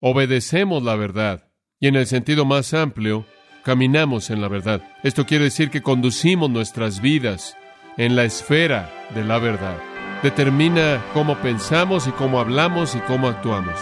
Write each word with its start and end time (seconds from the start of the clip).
obedecemos 0.00 0.82
la 0.82 0.96
verdad. 0.96 1.48
Y 1.78 1.88
en 1.88 1.96
el 1.96 2.06
sentido 2.06 2.44
más 2.44 2.74
amplio, 2.74 3.26
caminamos 3.62 4.30
en 4.30 4.40
la 4.40 4.48
verdad. 4.48 4.82
Esto 5.02 5.26
quiere 5.26 5.44
decir 5.44 5.70
que 5.70 5.82
conducimos 5.82 6.50
nuestras 6.50 7.00
vidas 7.00 7.56
en 7.96 8.16
la 8.16 8.24
esfera 8.24 8.90
de 9.14 9.24
la 9.24 9.38
verdad. 9.38 9.78
Determina 10.22 11.02
cómo 11.14 11.36
pensamos 11.36 12.06
y 12.06 12.10
cómo 12.12 12.40
hablamos 12.40 12.94
y 12.94 12.98
cómo 13.00 13.28
actuamos. 13.28 13.76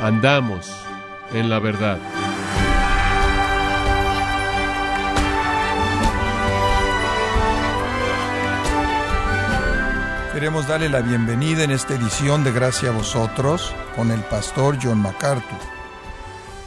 Andamos 0.00 0.70
en 1.34 1.50
la 1.50 1.58
verdad. 1.58 1.98
Queremos 10.34 10.66
darle 10.66 10.88
la 10.88 11.00
bienvenida 11.00 11.62
en 11.62 11.70
esta 11.70 11.94
edición 11.94 12.42
de 12.42 12.50
Gracia 12.50 12.88
a 12.88 12.92
vosotros 12.92 13.72
con 13.94 14.10
el 14.10 14.20
pastor 14.24 14.76
John 14.82 14.98
MacArthur. 14.98 15.60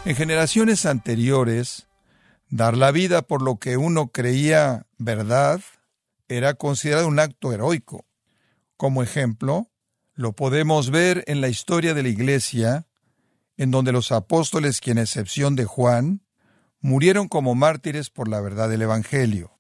En 0.06 0.16
generaciones 0.16 0.86
anteriores, 0.86 1.90
dar 2.50 2.78
la 2.78 2.92
vida 2.92 3.24
por 3.24 3.42
lo 3.42 3.58
que 3.58 3.76
uno 3.76 4.08
creía 4.08 4.86
verdad 4.98 5.60
era 6.30 6.54
considerado 6.54 7.10
un 7.10 7.20
acto 7.20 7.52
heroico. 7.52 8.06
Como 8.78 9.04
ejemplo, 9.04 9.70
lo 10.14 10.32
podemos 10.32 10.90
ver 10.90 11.26
en 11.28 11.42
la 11.42 11.50
historia 11.50 11.94
de 11.94 12.04
la 12.04 12.10
Iglesia, 12.10 12.88
en 13.58 13.72
donde 13.72 13.92
los 13.92 14.14
apóstoles, 14.14 14.80
quien 14.80 14.98
excepción 14.98 15.58
de 15.58 15.66
Juan, 15.66 16.22
murieron 16.80 17.28
como 17.28 17.54
mártires 17.54 18.12
por 18.12 18.30
la 18.30 18.40
verdad 18.40 18.70
del 18.70 18.84
Evangelio. 18.84 19.58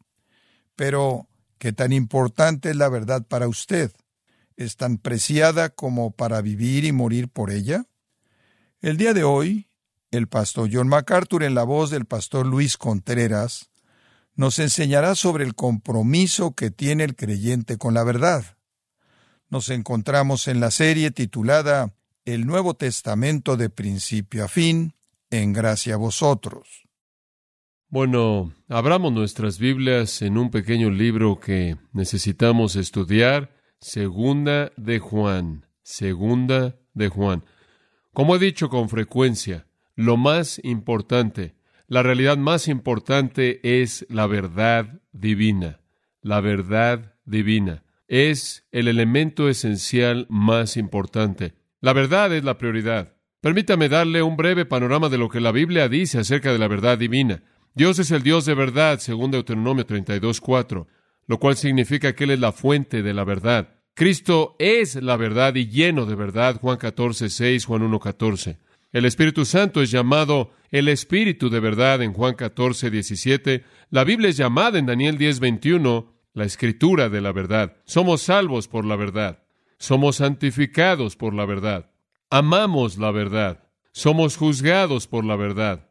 Pero, 0.77 1.26
¿qué 1.57 1.73
tan 1.73 1.91
importante 1.91 2.69
es 2.69 2.75
la 2.75 2.89
verdad 2.89 3.25
para 3.27 3.47
usted? 3.47 3.91
¿Es 4.55 4.75
tan 4.77 4.97
preciada 4.97 5.69
como 5.69 6.11
para 6.11 6.41
vivir 6.41 6.85
y 6.85 6.91
morir 6.91 7.29
por 7.29 7.51
ella? 7.51 7.85
El 8.81 8.97
día 8.97 9.13
de 9.13 9.23
hoy, 9.23 9.67
el 10.11 10.27
pastor 10.27 10.69
John 10.71 10.87
MacArthur, 10.87 11.43
en 11.43 11.55
la 11.55 11.63
voz 11.63 11.89
del 11.89 12.05
pastor 12.05 12.45
Luis 12.45 12.77
Contreras, 12.77 13.69
nos 14.35 14.59
enseñará 14.59 15.15
sobre 15.15 15.43
el 15.43 15.55
compromiso 15.55 16.53
que 16.53 16.71
tiene 16.71 17.03
el 17.03 17.15
creyente 17.15 17.77
con 17.77 17.93
la 17.93 18.03
verdad. 18.03 18.57
Nos 19.49 19.69
encontramos 19.69 20.47
en 20.47 20.59
la 20.59 20.71
serie 20.71 21.11
titulada 21.11 21.93
El 22.23 22.45
Nuevo 22.45 22.75
Testamento 22.75 23.57
de 23.57 23.69
principio 23.69 24.45
a 24.45 24.47
fin, 24.47 24.93
en 25.31 25.53
gracia 25.53 25.95
a 25.95 25.97
vosotros. 25.97 26.86
Bueno, 27.89 28.51
abramos 28.67 29.13
nuestras 29.13 29.59
Biblias 29.59 30.21
en 30.21 30.37
un 30.37 30.51
pequeño 30.51 30.89
libro 30.89 31.39
que 31.39 31.77
necesitamos 31.93 32.75
estudiar, 32.75 33.55
Segunda 33.79 34.73
de 34.75 34.99
Juan, 34.99 35.65
Segunda 35.83 36.75
de 36.93 37.07
Juan. 37.07 37.45
Como 38.11 38.35
he 38.35 38.39
dicho 38.39 38.67
con 38.67 38.89
frecuencia, 38.89 39.67
lo 39.95 40.17
más 40.17 40.59
importante, 40.65 41.55
la 41.87 42.03
realidad 42.03 42.35
más 42.35 42.67
importante 42.67 43.81
es 43.81 44.05
la 44.09 44.27
verdad 44.27 45.01
divina, 45.13 45.79
la 46.21 46.41
verdad 46.41 47.15
divina. 47.23 47.83
Es 48.09 48.67
el 48.73 48.89
elemento 48.89 49.47
esencial 49.47 50.25
más 50.29 50.75
importante. 50.75 51.53
La 51.79 51.93
verdad 51.93 52.35
es 52.35 52.43
la 52.43 52.57
prioridad. 52.57 53.13
Permítame 53.39 53.87
darle 53.87 54.23
un 54.23 54.35
breve 54.35 54.65
panorama 54.65 55.07
de 55.07 55.17
lo 55.17 55.29
que 55.29 55.39
la 55.39 55.53
Biblia 55.53 55.87
dice 55.87 56.19
acerca 56.19 56.51
de 56.51 56.59
la 56.59 56.67
verdad 56.67 56.97
divina. 56.97 57.43
Dios 57.77 57.99
es 57.99 58.09
el 58.09 58.23
Dios 58.23 58.45
de 58.45 58.55
verdad, 58.55 58.97
según 58.97 59.29
Deuteronomio 59.29 59.85
32.4, 59.85 60.87
lo 61.27 61.39
cual 61.39 61.55
significa 61.55 62.15
que 62.15 62.23
Él 62.23 62.31
es 62.31 62.39
la 62.39 62.51
fuente 62.51 63.03
de 63.03 63.13
la 63.13 63.23
verdad. 63.23 63.75
Cristo 63.93 64.55
es 64.57 64.95
la 64.95 65.15
verdad 65.15 65.53
y 65.53 65.67
lleno 65.67 66.07
de 66.07 66.15
verdad, 66.15 66.59
Juan 66.59 66.79
14.6, 66.79 67.65
Juan 67.65 67.83
1.14. 67.83 68.57
El 68.93 69.05
Espíritu 69.05 69.45
Santo 69.45 69.83
es 69.83 69.91
llamado 69.91 70.53
el 70.71 70.87
Espíritu 70.87 71.51
de 71.51 71.59
verdad 71.59 72.01
en 72.01 72.13
Juan 72.13 72.35
14.17. 72.35 73.63
La 73.91 74.03
Biblia 74.03 74.29
es 74.29 74.37
llamada 74.37 74.79
en 74.79 74.87
Daniel 74.87 75.19
10.21 75.19 76.07
la 76.33 76.45
Escritura 76.45 77.09
de 77.09 77.21
la 77.21 77.31
verdad. 77.31 77.77
Somos 77.85 78.23
salvos 78.23 78.67
por 78.67 78.85
la 78.85 78.95
verdad. 78.95 79.43
Somos 79.77 80.15
santificados 80.15 81.15
por 81.15 81.35
la 81.35 81.45
verdad. 81.45 81.91
Amamos 82.31 82.97
la 82.97 83.11
verdad. 83.11 83.69
Somos 83.91 84.35
juzgados 84.35 85.05
por 85.05 85.25
la 85.25 85.35
verdad. 85.35 85.86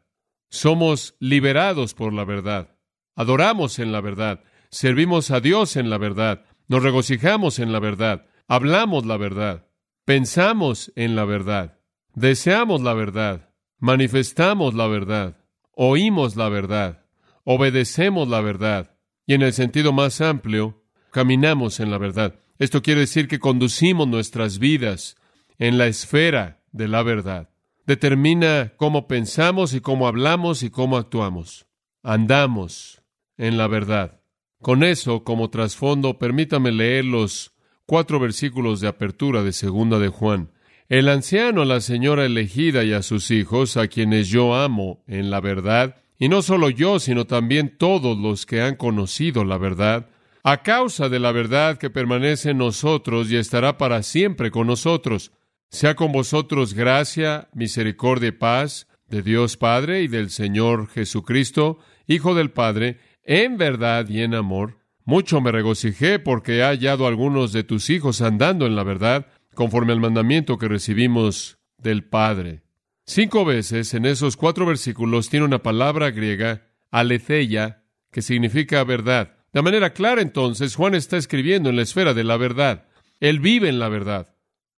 Somos 0.49 1.15
liberados 1.19 1.93
por 1.93 2.13
la 2.13 2.23
verdad. 2.23 2.75
Adoramos 3.15 3.79
en 3.79 3.91
la 3.91 4.01
verdad. 4.01 4.43
Servimos 4.69 5.31
a 5.31 5.39
Dios 5.39 5.75
en 5.75 5.89
la 5.89 5.97
verdad. 5.97 6.45
Nos 6.67 6.83
regocijamos 6.83 7.59
en 7.59 7.71
la 7.71 7.79
verdad. 7.79 8.25
Hablamos 8.47 9.05
la 9.05 9.17
verdad. 9.17 9.67
Pensamos 10.05 10.91
en 10.95 11.15
la 11.15 11.25
verdad. 11.25 11.79
Deseamos 12.13 12.81
la 12.81 12.93
verdad. 12.93 13.49
Manifestamos 13.79 14.73
la 14.73 14.87
verdad. 14.87 15.37
Oímos 15.71 16.35
la 16.35 16.49
verdad. 16.49 17.05
Obedecemos 17.43 18.27
la 18.27 18.41
verdad. 18.41 18.97
Y 19.25 19.33
en 19.33 19.41
el 19.41 19.53
sentido 19.53 19.91
más 19.91 20.21
amplio, 20.21 20.83
caminamos 21.11 21.79
en 21.79 21.91
la 21.91 21.97
verdad. 21.97 22.39
Esto 22.57 22.81
quiere 22.81 23.01
decir 23.01 23.27
que 23.27 23.39
conducimos 23.39 24.07
nuestras 24.07 24.59
vidas 24.59 25.17
en 25.59 25.77
la 25.77 25.87
esfera 25.87 26.63
de 26.71 26.87
la 26.87 27.03
verdad 27.03 27.49
determina 27.87 28.73
cómo 28.75 29.07
pensamos 29.07 29.73
y 29.73 29.79
cómo 29.79 30.07
hablamos 30.07 30.61
y 30.61 30.69
cómo 30.69 30.97
actuamos. 30.97 31.65
Andamos 32.03 33.01
en 33.37 33.57
la 33.57 33.67
verdad. 33.67 34.21
Con 34.61 34.83
eso 34.83 35.23
como 35.23 35.49
trasfondo, 35.49 36.19
permítame 36.19 36.71
leer 36.71 37.05
los 37.05 37.53
cuatro 37.85 38.19
versículos 38.19 38.81
de 38.81 38.89
apertura 38.89 39.41
de 39.41 39.53
segunda 39.53 39.99
de 39.99 40.09
Juan. 40.09 40.51
El 40.89 41.09
anciano 41.09 41.61
a 41.61 41.65
la 41.65 41.79
señora 41.79 42.25
elegida 42.25 42.83
y 42.83 42.93
a 42.93 43.01
sus 43.01 43.31
hijos, 43.31 43.77
a 43.77 43.87
quienes 43.87 44.27
yo 44.29 44.55
amo 44.55 45.03
en 45.07 45.29
la 45.29 45.39
verdad, 45.39 45.95
y 46.19 46.29
no 46.29 46.41
solo 46.41 46.69
yo, 46.69 46.99
sino 46.99 47.25
también 47.25 47.77
todos 47.77 48.17
los 48.17 48.45
que 48.45 48.61
han 48.61 48.75
conocido 48.75 49.45
la 49.45 49.57
verdad, 49.57 50.09
a 50.43 50.63
causa 50.63 51.09
de 51.09 51.19
la 51.19 51.31
verdad 51.31 51.77
que 51.77 51.89
permanece 51.89 52.51
en 52.51 52.57
nosotros 52.57 53.29
y 53.31 53.37
estará 53.37 53.77
para 53.77 54.01
siempre 54.01 54.49
con 54.49 54.67
nosotros. 54.67 55.31
Sea 55.69 55.95
con 55.95 56.11
vosotros 56.11 56.73
gracia, 56.73 57.49
misericordia 57.53 58.29
y 58.29 58.31
paz 58.31 58.87
de 59.09 59.21
Dios 59.21 59.57
Padre 59.57 60.01
y 60.01 60.07
del 60.07 60.29
Señor 60.29 60.87
Jesucristo, 60.89 61.79
Hijo 62.07 62.35
del 62.35 62.51
Padre, 62.51 62.99
en 63.23 63.57
verdad 63.57 64.07
y 64.07 64.21
en 64.21 64.33
amor. 64.33 64.79
Mucho 65.03 65.41
me 65.41 65.51
regocijé 65.51 66.19
porque 66.19 66.57
he 66.57 66.63
hallado 66.63 67.07
algunos 67.07 67.51
de 67.51 67.63
tus 67.63 67.89
hijos 67.89 68.21
andando 68.21 68.65
en 68.65 68.75
la 68.75 68.83
verdad, 68.83 69.27
conforme 69.55 69.93
al 69.93 69.99
mandamiento 69.99 70.57
que 70.57 70.67
recibimos 70.67 71.57
del 71.77 72.05
Padre. 72.05 72.63
Cinco 73.05 73.45
veces 73.45 73.93
en 73.93 74.05
esos 74.05 74.35
cuatro 74.37 74.65
versículos 74.65 75.29
tiene 75.29 75.45
una 75.45 75.63
palabra 75.63 76.11
griega, 76.11 76.67
aletheia, 76.91 77.83
que 78.11 78.21
significa 78.21 78.83
verdad. 78.83 79.35
De 79.53 79.61
manera 79.61 79.93
clara 79.93 80.21
entonces, 80.21 80.75
Juan 80.75 80.95
está 80.95 81.17
escribiendo 81.17 81.69
en 81.69 81.77
la 81.77 81.83
esfera 81.83 82.13
de 82.13 82.23
la 82.23 82.37
verdad. 82.37 82.85
Él 83.19 83.39
vive 83.39 83.69
en 83.69 83.79
la 83.79 83.89
verdad. 83.89 84.36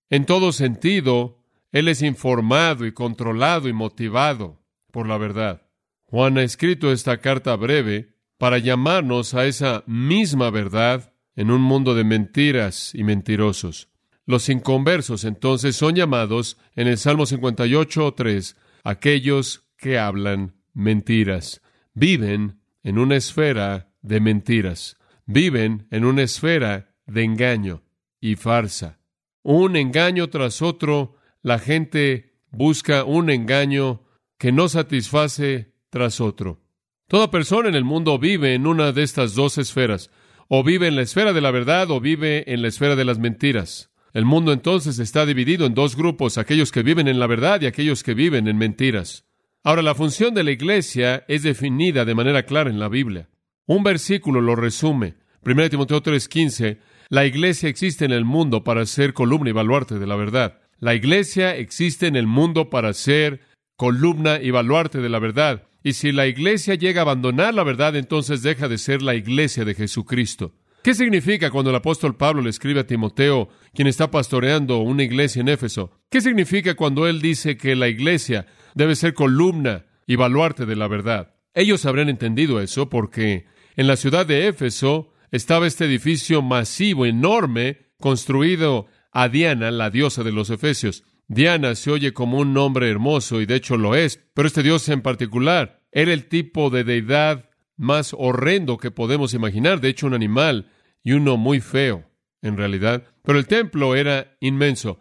En 0.09 0.25
todo 0.25 0.51
sentido, 0.51 1.37
Él 1.71 1.87
es 1.87 2.01
informado 2.01 2.85
y 2.85 2.93
controlado 2.93 3.69
y 3.69 3.73
motivado 3.73 4.59
por 4.91 5.07
la 5.07 5.17
verdad. 5.17 5.67
Juan 6.05 6.39
ha 6.39 6.43
escrito 6.43 6.91
esta 6.91 7.19
carta 7.19 7.55
breve 7.55 8.15
para 8.39 8.57
llamarnos 8.57 9.35
a 9.35 9.45
esa 9.45 9.83
misma 9.85 10.49
verdad 10.49 11.13
en 11.35 11.51
un 11.51 11.61
mundo 11.61 11.93
de 11.93 12.03
mentiras 12.03 12.95
y 12.95 13.03
mentirosos. 13.03 13.89
Los 14.25 14.49
inconversos 14.49 15.23
entonces 15.23 15.75
son 15.75 15.95
llamados 15.95 16.57
en 16.75 16.87
el 16.87 16.97
Salmo 16.97 17.25
58, 17.25 18.13
3, 18.15 18.55
aquellos 18.83 19.65
que 19.77 19.99
hablan 19.99 20.55
mentiras. 20.73 21.61
Viven 21.93 22.59
en 22.83 22.97
una 22.97 23.15
esfera 23.15 23.91
de 24.01 24.19
mentiras. 24.19 24.97
Viven 25.25 25.87
en 25.91 26.05
una 26.05 26.23
esfera 26.23 26.95
de 27.05 27.23
engaño 27.23 27.83
y 28.19 28.35
farsa 28.35 28.98
un 29.43 29.75
engaño 29.75 30.29
tras 30.29 30.61
otro, 30.61 31.15
la 31.41 31.59
gente 31.59 32.33
busca 32.51 33.03
un 33.03 33.29
engaño 33.29 34.03
que 34.37 34.51
no 34.51 34.69
satisface 34.69 35.73
tras 35.89 36.21
otro. 36.21 36.61
Toda 37.07 37.31
persona 37.31 37.69
en 37.69 37.75
el 37.75 37.83
mundo 37.83 38.19
vive 38.19 38.53
en 38.53 38.67
una 38.67 38.91
de 38.91 39.03
estas 39.03 39.35
dos 39.35 39.57
esferas, 39.57 40.11
o 40.47 40.63
vive 40.63 40.87
en 40.87 40.95
la 40.95 41.03
esfera 41.03 41.33
de 41.33 41.41
la 41.41 41.51
verdad 41.51 41.91
o 41.91 41.99
vive 41.99 42.51
en 42.51 42.61
la 42.61 42.67
esfera 42.67 42.95
de 42.95 43.05
las 43.05 43.19
mentiras. 43.19 43.91
El 44.13 44.25
mundo 44.25 44.51
entonces 44.51 44.97
está 44.97 45.25
dividido 45.25 45.65
en 45.65 45.75
dos 45.75 45.95
grupos, 45.95 46.37
aquellos 46.37 46.71
que 46.71 46.83
viven 46.83 47.07
en 47.07 47.19
la 47.19 47.27
verdad 47.27 47.61
y 47.61 47.67
aquellos 47.67 48.03
que 48.03 48.15
viven 48.15 48.47
en 48.47 48.57
mentiras. 48.57 49.25
Ahora, 49.63 49.81
la 49.81 49.93
función 49.93 50.33
de 50.33 50.43
la 50.43 50.51
iglesia 50.51 51.25
es 51.27 51.43
definida 51.43 52.05
de 52.05 52.15
manera 52.15 52.43
clara 52.43 52.69
en 52.69 52.79
la 52.79 52.89
Biblia. 52.89 53.29
Un 53.67 53.83
versículo 53.83 54.41
lo 54.41 54.55
resume. 54.55 55.15
1 55.43 55.69
Timoteo 55.69 56.01
3:15 56.01 56.79
la 57.09 57.25
iglesia 57.25 57.69
existe 57.69 58.05
en 58.05 58.11
el 58.11 58.25
mundo 58.25 58.63
para 58.63 58.85
ser 58.85 59.13
columna 59.13 59.49
y 59.49 59.53
baluarte 59.53 59.99
de 59.99 60.07
la 60.07 60.15
verdad. 60.15 60.59
La 60.79 60.95
iglesia 60.95 61.55
existe 61.55 62.07
en 62.07 62.15
el 62.15 62.27
mundo 62.27 62.69
para 62.69 62.93
ser 62.93 63.41
columna 63.75 64.39
y 64.41 64.51
baluarte 64.51 64.99
de 64.99 65.09
la 65.09 65.19
verdad. 65.19 65.63
Y 65.83 65.93
si 65.93 66.11
la 66.11 66.27
iglesia 66.27 66.75
llega 66.75 67.01
a 67.01 67.03
abandonar 67.03 67.53
la 67.53 67.63
verdad, 67.63 67.95
entonces 67.95 68.41
deja 68.41 68.67
de 68.67 68.77
ser 68.77 69.01
la 69.01 69.15
iglesia 69.15 69.65
de 69.65 69.75
Jesucristo. 69.75 70.53
¿Qué 70.83 70.93
significa 70.93 71.49
cuando 71.49 71.71
el 71.71 71.75
apóstol 71.75 72.15
Pablo 72.15 72.41
le 72.41 72.49
escribe 72.49 72.79
a 72.79 72.87
Timoteo, 72.87 73.49
quien 73.73 73.87
está 73.87 74.11
pastoreando 74.11 74.77
una 74.77 75.03
iglesia 75.03 75.41
en 75.41 75.49
Éfeso? 75.49 75.91
¿Qué 76.09 76.21
significa 76.21 76.75
cuando 76.75 77.07
él 77.07 77.21
dice 77.21 77.57
que 77.57 77.75
la 77.75 77.89
iglesia 77.89 78.45
debe 78.75 78.95
ser 78.95 79.13
columna 79.13 79.85
y 80.07 80.15
baluarte 80.15 80.65
de 80.65 80.75
la 80.75 80.87
verdad. 80.87 81.35
Ellos 81.53 81.85
habrían 81.85 82.09
entendido 82.09 82.61
eso 82.61 82.89
porque 82.89 83.45
en 83.75 83.87
la 83.87 83.95
ciudad 83.95 84.25
de 84.25 84.47
Éfeso 84.47 85.08
estaba 85.31 85.67
este 85.67 85.85
edificio 85.85 86.41
masivo, 86.41 87.05
enorme, 87.05 87.89
construido 87.99 88.87
a 89.11 89.29
Diana, 89.29 89.71
la 89.71 89.89
diosa 89.89 90.23
de 90.23 90.31
los 90.31 90.49
Efesios. 90.49 91.03
Diana 91.27 91.75
se 91.75 91.91
oye 91.91 92.13
como 92.13 92.39
un 92.39 92.53
nombre 92.53 92.89
hermoso 92.89 93.41
y 93.41 93.45
de 93.45 93.55
hecho 93.55 93.77
lo 93.77 93.95
es, 93.95 94.19
pero 94.33 94.47
este 94.47 94.63
dios 94.63 94.87
en 94.89 95.01
particular 95.01 95.83
era 95.91 96.13
el 96.13 96.27
tipo 96.27 96.69
de 96.69 96.83
deidad 96.83 97.49
más 97.77 98.15
horrendo 98.17 98.77
que 98.77 98.91
podemos 98.91 99.33
imaginar, 99.33 99.79
de 99.79 99.89
hecho 99.89 100.07
un 100.07 100.13
animal 100.13 100.71
y 101.03 101.13
uno 101.13 101.37
muy 101.37 101.61
feo, 101.61 102.09
en 102.41 102.57
realidad. 102.57 103.03
Pero 103.23 103.39
el 103.39 103.47
templo 103.47 103.95
era 103.95 104.35
inmenso. 104.39 104.99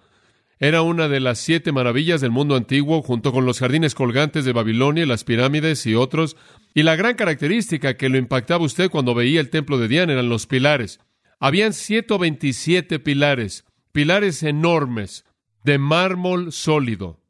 Era 0.61 0.83
una 0.83 1.09
de 1.09 1.21
las 1.21 1.39
siete 1.39 1.71
maravillas 1.71 2.21
del 2.21 2.33
mundo 2.33 2.57
antiguo, 2.57 3.03
junto 3.03 3.33
con 3.33 3.47
los 3.47 3.61
jardines 3.61 3.95
colgantes 3.95 4.45
de 4.45 4.53
Babilonia, 4.53 5.07
las 5.07 5.23
pirámides 5.23 5.87
y 5.87 5.95
otros. 5.95 6.37
Y 6.75 6.83
la 6.83 6.97
gran 6.97 7.15
característica 7.15 7.97
que 7.97 8.09
lo 8.09 8.19
impactaba 8.19 8.65
usted 8.65 8.91
cuando 8.91 9.15
veía 9.15 9.41
el 9.41 9.51
templo 9.51 9.79
de 9.79 9.87
Diana 9.87 10.15
eran 10.15 10.29
los 10.29 10.47
pilares. 10.47 10.99
Habían 11.39 11.73
127 11.73 12.99
pilares, 12.99 13.65
pilares 13.93 14.43
enormes, 14.43 15.25
de 15.63 15.79
mármol 15.79 16.53
sólido, 16.53 17.21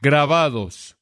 grabados, 0.00 0.96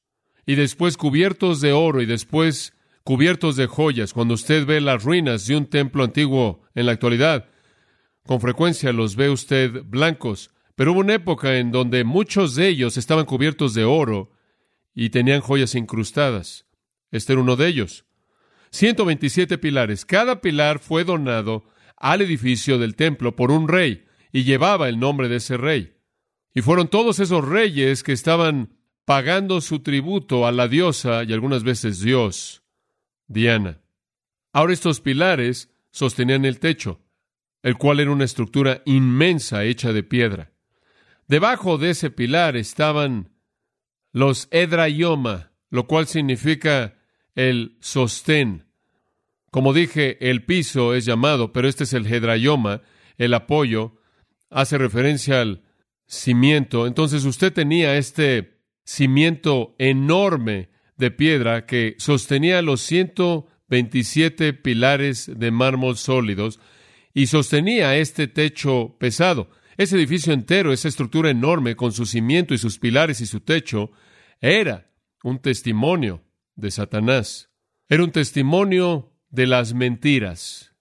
y 0.44 0.56
después 0.56 0.96
cubiertos 0.96 1.60
de 1.60 1.72
oro 1.72 2.00
y 2.00 2.06
después 2.06 2.72
cubiertos 3.04 3.54
de 3.54 3.66
joyas. 3.66 4.12
Cuando 4.12 4.34
usted 4.34 4.66
ve 4.66 4.80
las 4.80 5.04
ruinas 5.04 5.46
de 5.46 5.56
un 5.56 5.66
templo 5.66 6.02
antiguo 6.02 6.62
en 6.74 6.86
la 6.86 6.92
actualidad, 6.92 7.48
con 8.24 8.40
frecuencia 8.40 8.92
los 8.92 9.14
ve 9.14 9.30
usted 9.30 9.84
blancos, 9.84 10.50
pero 10.76 10.92
hubo 10.92 11.00
una 11.00 11.14
época 11.14 11.58
en 11.58 11.72
donde 11.72 12.04
muchos 12.04 12.54
de 12.54 12.68
ellos 12.68 12.96
estaban 12.98 13.24
cubiertos 13.24 13.74
de 13.74 13.84
oro 13.84 14.30
y 14.94 15.10
tenían 15.10 15.40
joyas 15.40 15.74
incrustadas. 15.74 16.66
Este 17.10 17.32
era 17.32 17.42
uno 17.42 17.56
de 17.56 17.66
ellos. 17.66 18.04
127 18.70 19.56
pilares. 19.58 20.04
Cada 20.04 20.40
pilar 20.42 20.78
fue 20.78 21.04
donado 21.04 21.64
al 21.96 22.20
edificio 22.20 22.78
del 22.78 22.94
templo 22.94 23.34
por 23.34 23.50
un 23.50 23.68
rey 23.68 24.04
y 24.32 24.44
llevaba 24.44 24.88
el 24.88 24.98
nombre 24.98 25.28
de 25.28 25.36
ese 25.36 25.56
rey. 25.56 25.94
Y 26.54 26.60
fueron 26.60 26.88
todos 26.88 27.20
esos 27.20 27.42
reyes 27.42 28.02
que 28.02 28.12
estaban 28.12 28.76
pagando 29.06 29.62
su 29.62 29.80
tributo 29.80 30.46
a 30.46 30.52
la 30.52 30.68
diosa 30.68 31.24
y 31.24 31.32
algunas 31.32 31.62
veces 31.62 32.00
Dios, 32.00 32.62
Diana. 33.28 33.80
Ahora 34.52 34.74
estos 34.74 35.00
pilares 35.00 35.70
sostenían 35.90 36.44
el 36.44 36.60
techo, 36.60 37.00
el 37.62 37.78
cual 37.78 38.00
era 38.00 38.10
una 38.10 38.24
estructura 38.24 38.82
inmensa 38.84 39.64
hecha 39.64 39.94
de 39.94 40.02
piedra. 40.02 40.52
Debajo 41.28 41.78
de 41.78 41.90
ese 41.90 42.10
pilar 42.10 42.56
estaban 42.56 43.30
los 44.12 44.48
edrayoma, 44.50 45.52
lo 45.70 45.86
cual 45.86 46.06
significa 46.06 46.94
el 47.34 47.76
sostén. 47.80 48.66
Como 49.50 49.72
dije, 49.72 50.30
el 50.30 50.44
piso 50.44 50.94
es 50.94 51.04
llamado, 51.04 51.52
pero 51.52 51.68
este 51.68 51.84
es 51.84 51.92
el 51.92 52.06
hedrayoma, 52.06 52.82
el 53.18 53.34
apoyo, 53.34 54.00
hace 54.50 54.78
referencia 54.78 55.40
al 55.40 55.62
cimiento. 56.06 56.86
Entonces 56.86 57.24
usted 57.24 57.52
tenía 57.52 57.96
este 57.96 58.60
cimiento 58.84 59.74
enorme 59.78 60.70
de 60.96 61.10
piedra 61.10 61.66
que 61.66 61.96
sostenía 61.98 62.62
los 62.62 62.80
127 62.82 64.52
pilares 64.54 65.30
de 65.34 65.50
mármol 65.50 65.96
sólidos 65.96 66.60
y 67.12 67.26
sostenía 67.26 67.96
este 67.96 68.28
techo 68.28 68.96
pesado. 68.98 69.50
Ese 69.76 69.96
edificio 69.96 70.32
entero, 70.32 70.72
esa 70.72 70.88
estructura 70.88 71.30
enorme 71.30 71.76
con 71.76 71.92
su 71.92 72.06
cimiento 72.06 72.54
y 72.54 72.58
sus 72.58 72.78
pilares 72.78 73.20
y 73.20 73.26
su 73.26 73.40
techo, 73.40 73.90
era 74.40 74.90
un 75.22 75.38
testimonio 75.38 76.22
de 76.54 76.70
Satanás. 76.70 77.50
Era 77.88 78.02
un 78.02 78.10
testimonio 78.10 79.12
de 79.28 79.46
las 79.46 79.74
mentiras. 79.74 80.74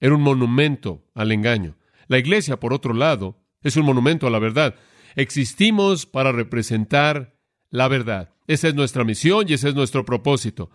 Era 0.00 0.14
un 0.16 0.22
monumento 0.22 1.08
al 1.14 1.30
engaño. 1.30 1.76
La 2.08 2.18
iglesia, 2.18 2.58
por 2.58 2.72
otro 2.72 2.94
lado, 2.94 3.38
es 3.62 3.76
un 3.76 3.86
monumento 3.86 4.26
a 4.26 4.30
la 4.30 4.40
verdad. 4.40 4.74
Existimos 5.14 6.06
para 6.06 6.32
representar 6.32 7.38
la 7.70 7.86
verdad. 7.86 8.34
Esa 8.48 8.68
es 8.68 8.74
nuestra 8.74 9.04
misión 9.04 9.46
y 9.48 9.54
ese 9.54 9.68
es 9.68 9.74
nuestro 9.74 10.04
propósito. 10.04 10.70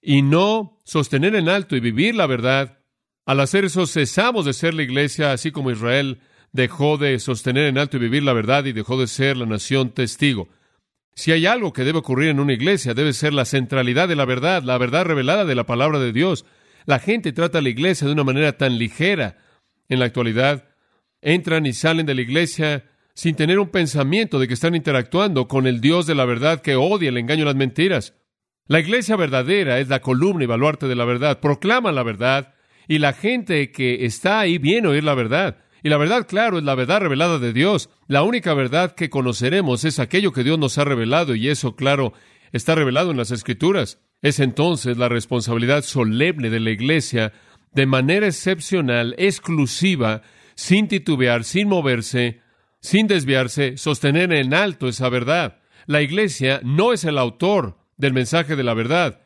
Y 0.00 0.22
no 0.22 0.80
sostener 0.84 1.34
en 1.34 1.50
alto 1.50 1.76
y 1.76 1.80
vivir 1.80 2.14
la 2.14 2.26
verdad. 2.26 2.78
Al 3.26 3.40
hacer 3.40 3.66
eso 3.66 3.86
cesamos 3.86 4.46
de 4.46 4.54
ser 4.54 4.72
la 4.72 4.82
iglesia, 4.82 5.32
así 5.32 5.50
como 5.50 5.70
Israel 5.70 6.20
dejó 6.52 6.98
de 6.98 7.18
sostener 7.18 7.66
en 7.66 7.78
alto 7.78 7.96
y 7.96 8.00
vivir 8.00 8.22
la 8.22 8.32
verdad 8.32 8.64
y 8.64 8.72
dejó 8.72 8.98
de 9.00 9.06
ser 9.06 9.36
la 9.36 9.46
nación 9.46 9.90
testigo. 9.90 10.48
Si 11.14 11.32
hay 11.32 11.46
algo 11.46 11.72
que 11.72 11.84
debe 11.84 11.98
ocurrir 11.98 12.30
en 12.30 12.40
una 12.40 12.52
iglesia, 12.52 12.94
debe 12.94 13.12
ser 13.12 13.34
la 13.34 13.44
centralidad 13.44 14.08
de 14.08 14.16
la 14.16 14.24
verdad, 14.24 14.62
la 14.62 14.78
verdad 14.78 15.04
revelada 15.04 15.44
de 15.44 15.54
la 15.54 15.66
palabra 15.66 15.98
de 15.98 16.12
Dios. 16.12 16.44
La 16.86 16.98
gente 16.98 17.32
trata 17.32 17.58
a 17.58 17.62
la 17.62 17.68
iglesia 17.68 18.06
de 18.06 18.12
una 18.14 18.24
manera 18.24 18.56
tan 18.56 18.78
ligera 18.78 19.38
en 19.88 19.98
la 19.98 20.06
actualidad 20.06 20.70
entran 21.22 21.66
y 21.66 21.72
salen 21.72 22.06
de 22.06 22.14
la 22.14 22.22
iglesia 22.22 22.84
sin 23.14 23.34
tener 23.34 23.58
un 23.58 23.68
pensamiento 23.68 24.38
de 24.38 24.48
que 24.48 24.54
están 24.54 24.74
interactuando 24.74 25.48
con 25.48 25.66
el 25.66 25.80
Dios 25.80 26.06
de 26.06 26.14
la 26.14 26.24
verdad 26.24 26.62
que 26.62 26.76
odia 26.76 27.10
el 27.10 27.18
engaño 27.18 27.42
y 27.42 27.46
las 27.46 27.56
mentiras. 27.56 28.14
La 28.66 28.80
iglesia 28.80 29.16
verdadera 29.16 29.78
es 29.78 29.88
la 29.88 30.00
columna 30.00 30.44
y 30.44 30.46
baluarte 30.46 30.86
de 30.86 30.94
la 30.94 31.04
verdad, 31.04 31.40
proclama 31.40 31.92
la 31.92 32.02
verdad 32.02 32.54
y 32.88 32.98
la 32.98 33.12
gente 33.12 33.72
que 33.72 34.04
está 34.04 34.40
ahí 34.40 34.58
viene 34.58 34.88
a 34.88 34.90
oír 34.92 35.04
la 35.04 35.14
verdad. 35.14 35.58
Y 35.82 35.88
la 35.88 35.96
verdad, 35.96 36.26
claro, 36.26 36.58
es 36.58 36.64
la 36.64 36.74
verdad 36.74 37.00
revelada 37.00 37.38
de 37.38 37.52
Dios. 37.52 37.88
La 38.06 38.22
única 38.22 38.54
verdad 38.54 38.94
que 38.94 39.10
conoceremos 39.10 39.84
es 39.84 39.98
aquello 39.98 40.32
que 40.32 40.44
Dios 40.44 40.58
nos 40.58 40.78
ha 40.78 40.84
revelado 40.84 41.34
y 41.34 41.48
eso, 41.48 41.76
claro, 41.76 42.12
está 42.52 42.74
revelado 42.74 43.10
en 43.10 43.16
las 43.16 43.30
Escrituras. 43.30 43.98
Es 44.22 44.40
entonces 44.40 44.98
la 44.98 45.08
responsabilidad 45.08 45.82
solemne 45.82 46.50
de 46.50 46.60
la 46.60 46.70
iglesia, 46.70 47.32
de 47.72 47.86
manera 47.86 48.26
excepcional, 48.26 49.14
exclusiva, 49.18 50.22
sin 50.54 50.88
titubear, 50.88 51.44
sin 51.44 51.68
moverse, 51.68 52.40
sin 52.80 53.06
desviarse, 53.06 53.76
sostener 53.76 54.32
en 54.32 54.52
alto 54.52 54.88
esa 54.88 55.08
verdad. 55.08 55.60
La 55.86 56.02
iglesia 56.02 56.60
no 56.62 56.92
es 56.92 57.04
el 57.04 57.16
autor 57.16 57.78
del 57.96 58.12
mensaje 58.12 58.56
de 58.56 58.64
la 58.64 58.74
verdad 58.74 59.22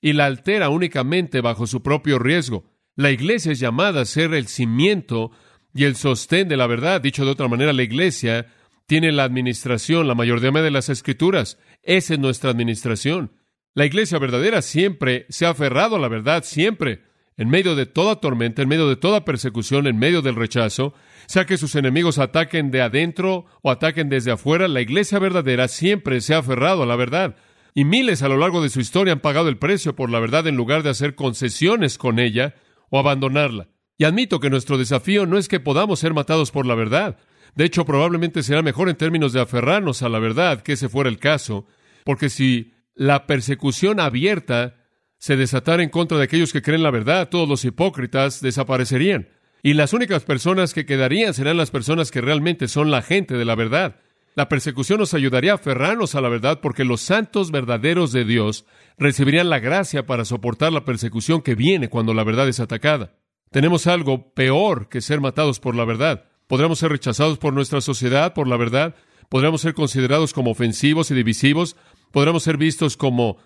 y 0.00 0.12
la 0.12 0.26
altera 0.26 0.68
únicamente 0.68 1.40
bajo 1.40 1.66
su 1.66 1.82
propio 1.82 2.18
riesgo. 2.18 2.64
La 2.94 3.10
iglesia 3.10 3.52
es 3.52 3.58
llamada 3.58 4.02
a 4.02 4.06
ser 4.06 4.34
el 4.34 4.48
cimiento 4.48 5.30
y 5.78 5.84
el 5.84 5.94
sostén 5.94 6.48
de 6.48 6.56
la 6.56 6.66
verdad. 6.66 7.00
Dicho 7.00 7.24
de 7.24 7.30
otra 7.30 7.46
manera, 7.46 7.72
la 7.72 7.84
iglesia 7.84 8.46
tiene 8.86 9.12
la 9.12 9.22
administración, 9.22 10.08
la 10.08 10.16
mayordomía 10.16 10.60
de 10.60 10.72
las 10.72 10.88
escrituras. 10.88 11.56
Esa 11.84 12.14
es 12.14 12.20
nuestra 12.20 12.50
administración. 12.50 13.30
La 13.74 13.86
iglesia 13.86 14.18
verdadera 14.18 14.60
siempre 14.60 15.26
se 15.28 15.46
ha 15.46 15.50
aferrado 15.50 15.94
a 15.94 16.00
la 16.00 16.08
verdad, 16.08 16.42
siempre 16.42 17.02
en 17.36 17.48
medio 17.48 17.76
de 17.76 17.86
toda 17.86 18.16
tormenta, 18.16 18.62
en 18.62 18.68
medio 18.68 18.88
de 18.88 18.96
toda 18.96 19.24
persecución, 19.24 19.86
en 19.86 19.98
medio 19.98 20.20
del 20.20 20.34
rechazo, 20.34 20.94
sea 21.26 21.46
que 21.46 21.56
sus 21.56 21.76
enemigos 21.76 22.18
ataquen 22.18 22.72
de 22.72 22.82
adentro 22.82 23.46
o 23.62 23.70
ataquen 23.70 24.08
desde 24.08 24.32
afuera, 24.32 24.66
la 24.66 24.80
iglesia 24.80 25.20
verdadera 25.20 25.68
siempre 25.68 26.20
se 26.20 26.34
ha 26.34 26.38
aferrado 26.38 26.82
a 26.82 26.86
la 26.86 26.96
verdad. 26.96 27.36
Y 27.72 27.84
miles 27.84 28.22
a 28.22 28.28
lo 28.28 28.36
largo 28.36 28.60
de 28.60 28.70
su 28.70 28.80
historia 28.80 29.12
han 29.12 29.20
pagado 29.20 29.48
el 29.48 29.58
precio 29.58 29.94
por 29.94 30.10
la 30.10 30.18
verdad 30.18 30.48
en 30.48 30.56
lugar 30.56 30.82
de 30.82 30.90
hacer 30.90 31.14
concesiones 31.14 31.98
con 31.98 32.18
ella 32.18 32.56
o 32.90 32.98
abandonarla. 32.98 33.68
Y 33.98 34.04
admito 34.04 34.38
que 34.38 34.48
nuestro 34.48 34.78
desafío 34.78 35.26
no 35.26 35.36
es 35.36 35.48
que 35.48 35.58
podamos 35.58 35.98
ser 35.98 36.14
matados 36.14 36.52
por 36.52 36.64
la 36.64 36.76
verdad. 36.76 37.18
De 37.56 37.64
hecho, 37.64 37.84
probablemente 37.84 38.44
será 38.44 38.62
mejor 38.62 38.88
en 38.88 38.96
términos 38.96 39.32
de 39.32 39.40
aferrarnos 39.40 40.02
a 40.02 40.08
la 40.08 40.20
verdad 40.20 40.62
que 40.62 40.74
ese 40.74 40.88
fuera 40.88 41.10
el 41.10 41.18
caso, 41.18 41.66
porque 42.04 42.28
si 42.28 42.74
la 42.94 43.26
persecución 43.26 43.98
abierta 43.98 44.76
se 45.18 45.36
desatara 45.36 45.82
en 45.82 45.90
contra 45.90 46.16
de 46.16 46.24
aquellos 46.24 46.52
que 46.52 46.62
creen 46.62 46.84
la 46.84 46.92
verdad, 46.92 47.28
todos 47.28 47.48
los 47.48 47.64
hipócritas 47.64 48.40
desaparecerían. 48.40 49.28
Y 49.64 49.74
las 49.74 49.92
únicas 49.92 50.22
personas 50.22 50.72
que 50.72 50.86
quedarían 50.86 51.34
serán 51.34 51.56
las 51.56 51.72
personas 51.72 52.12
que 52.12 52.20
realmente 52.20 52.68
son 52.68 52.92
la 52.92 53.02
gente 53.02 53.34
de 53.34 53.44
la 53.44 53.56
verdad. 53.56 53.96
La 54.36 54.48
persecución 54.48 55.00
nos 55.00 55.14
ayudaría 55.14 55.50
a 55.50 55.56
aferrarnos 55.56 56.14
a 56.14 56.20
la 56.20 56.28
verdad 56.28 56.60
porque 56.62 56.84
los 56.84 57.00
santos 57.00 57.50
verdaderos 57.50 58.12
de 58.12 58.24
Dios 58.24 58.64
recibirían 58.96 59.50
la 59.50 59.58
gracia 59.58 60.06
para 60.06 60.24
soportar 60.24 60.72
la 60.72 60.84
persecución 60.84 61.42
que 61.42 61.56
viene 61.56 61.88
cuando 61.88 62.14
la 62.14 62.22
verdad 62.22 62.48
es 62.48 62.60
atacada. 62.60 63.14
Tenemos 63.50 63.86
algo 63.86 64.32
peor 64.34 64.88
que 64.88 65.00
ser 65.00 65.20
matados 65.20 65.60
por 65.60 65.74
la 65.74 65.84
verdad. 65.84 66.24
Podremos 66.46 66.78
ser 66.78 66.90
rechazados 66.90 67.38
por 67.38 67.52
nuestra 67.52 67.80
sociedad 67.80 68.34
por 68.34 68.48
la 68.48 68.56
verdad. 68.56 68.94
Podremos 69.28 69.60
ser 69.60 69.74
considerados 69.74 70.32
como 70.32 70.50
ofensivos 70.50 71.10
y 71.10 71.14
divisivos. 71.14 71.76
Podremos 72.12 72.42
ser 72.42 72.56
vistos 72.56 72.96
como 72.96 73.38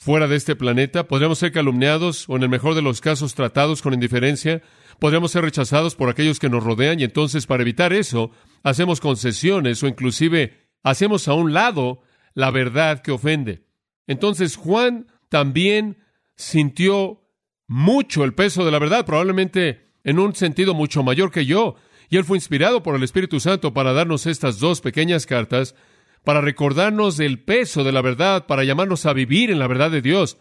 fuera 0.00 0.26
de 0.26 0.36
este 0.36 0.56
planeta, 0.56 1.06
podríamos 1.06 1.38
ser 1.38 1.52
calumniados 1.52 2.26
o 2.28 2.36
en 2.36 2.42
el 2.42 2.48
mejor 2.48 2.74
de 2.74 2.80
los 2.80 3.02
casos 3.02 3.34
tratados 3.34 3.82
con 3.82 3.92
indiferencia, 3.92 4.62
podríamos 4.98 5.30
ser 5.30 5.42
rechazados 5.42 5.94
por 5.94 6.08
aquellos 6.08 6.38
que 6.38 6.48
nos 6.48 6.64
rodean 6.64 6.98
y 6.98 7.04
entonces 7.04 7.46
para 7.46 7.62
evitar 7.62 7.92
eso 7.92 8.30
hacemos 8.62 8.98
concesiones 8.98 9.82
o 9.82 9.88
inclusive 9.88 10.68
hacemos 10.82 11.28
a 11.28 11.34
un 11.34 11.52
lado 11.52 12.00
la 12.32 12.50
verdad 12.50 13.02
que 13.02 13.12
ofende. 13.12 13.66
Entonces 14.06 14.56
Juan 14.56 15.06
también 15.28 15.98
sintió 16.34 17.22
mucho 17.70 18.24
el 18.24 18.34
peso 18.34 18.64
de 18.64 18.72
la 18.72 18.80
verdad, 18.80 19.06
probablemente 19.06 19.92
en 20.02 20.18
un 20.18 20.34
sentido 20.34 20.74
mucho 20.74 21.04
mayor 21.04 21.30
que 21.30 21.46
yo, 21.46 21.76
y 22.08 22.16
él 22.16 22.24
fue 22.24 22.36
inspirado 22.36 22.82
por 22.82 22.96
el 22.96 23.04
Espíritu 23.04 23.38
Santo 23.38 23.72
para 23.72 23.92
darnos 23.92 24.26
estas 24.26 24.58
dos 24.58 24.80
pequeñas 24.80 25.24
cartas 25.24 25.76
para 26.24 26.40
recordarnos 26.40 27.16
del 27.16 27.38
peso 27.38 27.84
de 27.84 27.92
la 27.92 28.02
verdad, 28.02 28.46
para 28.46 28.64
llamarnos 28.64 29.06
a 29.06 29.12
vivir 29.12 29.52
en 29.52 29.60
la 29.60 29.68
verdad 29.68 29.92
de 29.92 30.02
Dios. 30.02 30.36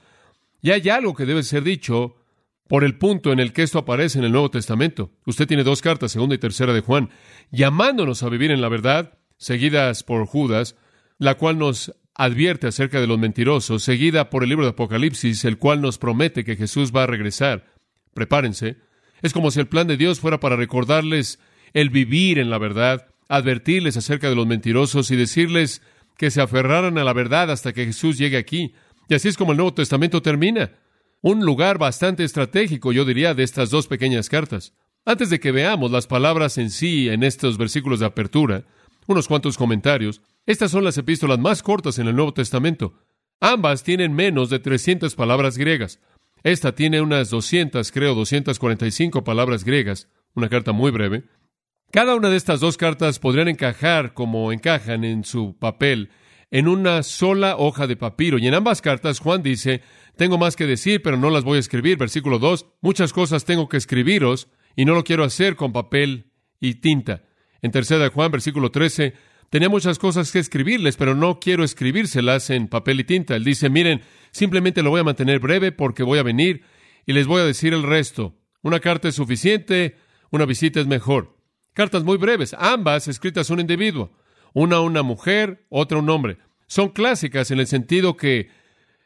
Y 0.63 0.71
hay 0.71 0.89
algo 0.89 1.13
que 1.13 1.27
debe 1.27 1.43
ser 1.43 1.61
dicho 1.61 2.15
por 2.67 2.83
el 2.83 2.97
punto 2.97 3.31
en 3.31 3.39
el 3.39 3.53
que 3.53 3.61
esto 3.61 3.77
aparece 3.77 4.17
en 4.17 4.25
el 4.25 4.31
Nuevo 4.31 4.49
Testamento. 4.49 5.11
Usted 5.27 5.47
tiene 5.47 5.63
dos 5.63 5.83
cartas, 5.83 6.11
segunda 6.11 6.33
y 6.33 6.39
tercera 6.39 6.73
de 6.73 6.81
Juan, 6.81 7.11
llamándonos 7.51 8.23
a 8.23 8.29
vivir 8.29 8.49
en 8.49 8.61
la 8.61 8.69
verdad, 8.69 9.19
seguidas 9.37 10.01
por 10.01 10.25
Judas, 10.25 10.75
la 11.19 11.35
cual 11.35 11.59
nos 11.59 11.93
advierte 12.19 12.67
acerca 12.67 12.99
de 12.99 13.07
los 13.07 13.17
mentirosos, 13.17 13.81
seguida 13.81 14.29
por 14.29 14.43
el 14.43 14.49
libro 14.49 14.65
de 14.65 14.71
Apocalipsis, 14.71 15.45
el 15.45 15.57
cual 15.57 15.79
nos 15.79 15.97
promete 15.97 16.43
que 16.43 16.57
Jesús 16.57 16.91
va 16.93 17.03
a 17.03 17.07
regresar. 17.07 17.73
Prepárense. 18.13 18.75
Es 19.21 19.31
como 19.31 19.51
si 19.51 19.61
el 19.61 19.69
plan 19.69 19.87
de 19.87 19.95
Dios 19.95 20.19
fuera 20.19 20.37
para 20.37 20.57
recordarles 20.57 21.39
el 21.71 21.89
vivir 21.89 22.37
en 22.37 22.49
la 22.49 22.57
verdad, 22.57 23.07
advertirles 23.29 23.95
acerca 23.95 24.27
de 24.27 24.35
los 24.35 24.45
mentirosos 24.45 25.11
y 25.11 25.15
decirles 25.15 25.81
que 26.17 26.29
se 26.29 26.41
aferraran 26.41 26.97
a 26.97 27.05
la 27.05 27.13
verdad 27.13 27.51
hasta 27.51 27.71
que 27.71 27.85
Jesús 27.85 28.17
llegue 28.17 28.35
aquí. 28.35 28.73
Y 29.07 29.13
así 29.13 29.29
es 29.29 29.37
como 29.37 29.53
el 29.53 29.57
Nuevo 29.57 29.73
Testamento 29.73 30.21
termina 30.21 30.71
un 31.21 31.45
lugar 31.45 31.77
bastante 31.77 32.25
estratégico, 32.25 32.91
yo 32.91 33.05
diría, 33.05 33.33
de 33.33 33.43
estas 33.43 33.69
dos 33.69 33.87
pequeñas 33.87 34.27
cartas. 34.27 34.73
Antes 35.05 35.29
de 35.29 35.39
que 35.39 35.53
veamos 35.53 35.89
las 35.89 36.05
palabras 36.05 36.57
en 36.57 36.69
sí 36.69 37.07
en 37.07 37.23
estos 37.23 37.57
versículos 37.57 38.01
de 38.01 38.07
apertura, 38.07 38.65
unos 39.09 39.27
cuantos 39.27 39.57
comentarios. 39.57 40.21
Estas 40.49 40.71
son 40.71 40.83
las 40.83 40.97
epístolas 40.97 41.37
más 41.37 41.61
cortas 41.61 41.99
en 41.99 42.07
el 42.07 42.15
Nuevo 42.15 42.33
Testamento. 42.33 42.95
Ambas 43.39 43.83
tienen 43.83 44.15
menos 44.15 44.49
de 44.49 44.57
300 44.57 45.13
palabras 45.13 45.59
griegas. 45.59 45.99
Esta 46.41 46.73
tiene 46.73 47.01
unas 47.01 47.29
200, 47.29 47.91
creo, 47.91 48.15
245 48.15 49.23
palabras 49.23 49.63
griegas, 49.63 50.09
una 50.33 50.49
carta 50.49 50.71
muy 50.71 50.89
breve. 50.89 51.25
Cada 51.91 52.15
una 52.15 52.31
de 52.31 52.37
estas 52.37 52.61
dos 52.61 52.77
cartas 52.77 53.19
podrían 53.19 53.47
encajar 53.47 54.15
como 54.15 54.51
encajan 54.51 55.03
en 55.03 55.23
su 55.23 55.55
papel 55.55 56.09
en 56.49 56.67
una 56.67 57.03
sola 57.03 57.55
hoja 57.55 57.85
de 57.85 57.95
papiro. 57.95 58.39
Y 58.39 58.47
en 58.47 58.55
ambas 58.55 58.81
cartas 58.81 59.19
Juan 59.19 59.43
dice, 59.43 59.83
tengo 60.15 60.39
más 60.39 60.55
que 60.55 60.65
decir, 60.65 61.03
pero 61.03 61.15
no 61.15 61.29
las 61.29 61.43
voy 61.43 61.57
a 61.57 61.59
escribir. 61.59 61.99
Versículo 61.99 62.39
2, 62.39 62.65
muchas 62.81 63.13
cosas 63.13 63.45
tengo 63.45 63.69
que 63.69 63.77
escribiros 63.77 64.47
y 64.75 64.85
no 64.85 64.95
lo 64.95 65.03
quiero 65.03 65.23
hacer 65.23 65.55
con 65.55 65.73
papel 65.73 66.31
y 66.59 66.81
tinta. 66.81 67.21
En 67.61 67.69
tercera 67.69 68.05
de 68.05 68.09
Juan, 68.09 68.31
versículo 68.31 68.71
13, 68.71 69.13
tenía 69.49 69.69
muchas 69.69 69.99
cosas 69.99 70.31
que 70.31 70.39
escribirles, 70.39 70.97
pero 70.97 71.15
no 71.15 71.39
quiero 71.39 71.63
escribírselas 71.63 72.49
en 72.49 72.67
papel 72.67 72.99
y 72.99 73.03
tinta. 73.03 73.35
Él 73.35 73.43
dice, 73.43 73.69
miren, 73.69 74.01
simplemente 74.31 74.83
lo 74.83 74.89
voy 74.89 75.01
a 75.01 75.03
mantener 75.03 75.39
breve 75.39 75.71
porque 75.71 76.03
voy 76.03 76.19
a 76.19 76.23
venir 76.23 76.63
y 77.05 77.13
les 77.13 77.27
voy 77.27 77.41
a 77.41 77.45
decir 77.45 77.73
el 77.73 77.83
resto. 77.83 78.35
Una 78.61 78.79
carta 78.79 79.07
es 79.07 79.15
suficiente, 79.15 79.97
una 80.31 80.45
visita 80.45 80.79
es 80.79 80.87
mejor. 80.87 81.37
Cartas 81.73 82.03
muy 82.03 82.17
breves, 82.17 82.55
ambas 82.57 83.07
escritas 83.07 83.49
a 83.49 83.53
un 83.53 83.59
individuo, 83.59 84.11
una 84.53 84.77
a 84.77 84.81
una 84.81 85.01
mujer, 85.03 85.65
otra 85.69 85.97
a 85.97 86.01
un 86.01 86.09
hombre. 86.09 86.37
Son 86.67 86.89
clásicas 86.89 87.51
en 87.51 87.59
el 87.59 87.67
sentido 87.67 88.17
que 88.17 88.49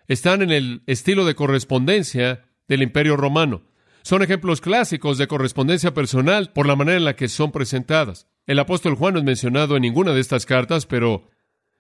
están 0.07 0.41
en 0.41 0.51
el 0.51 0.83
estilo 0.87 1.25
de 1.25 1.35
correspondencia 1.35 2.45
del 2.67 2.81
Imperio 2.81 3.15
Romano. 3.15 3.63
Son 4.01 4.21
ejemplos 4.21 4.59
clásicos 4.59 5.17
de 5.17 5.27
correspondencia 5.27 5.93
personal 5.93 6.51
por 6.51 6.67
la 6.67 6.75
manera 6.75 6.97
en 6.97 7.05
la 7.05 7.15
que 7.15 7.29
son 7.29 7.51
presentadas. 7.51 8.27
El 8.45 8.59
apóstol 8.59 8.95
Juan 8.95 9.13
no 9.13 9.19
es 9.19 9.25
mencionado 9.25 9.75
en 9.75 9.83
ninguna 9.83 10.11
de 10.11 10.19
estas 10.19 10.45
cartas, 10.45 10.85
pero 10.85 11.29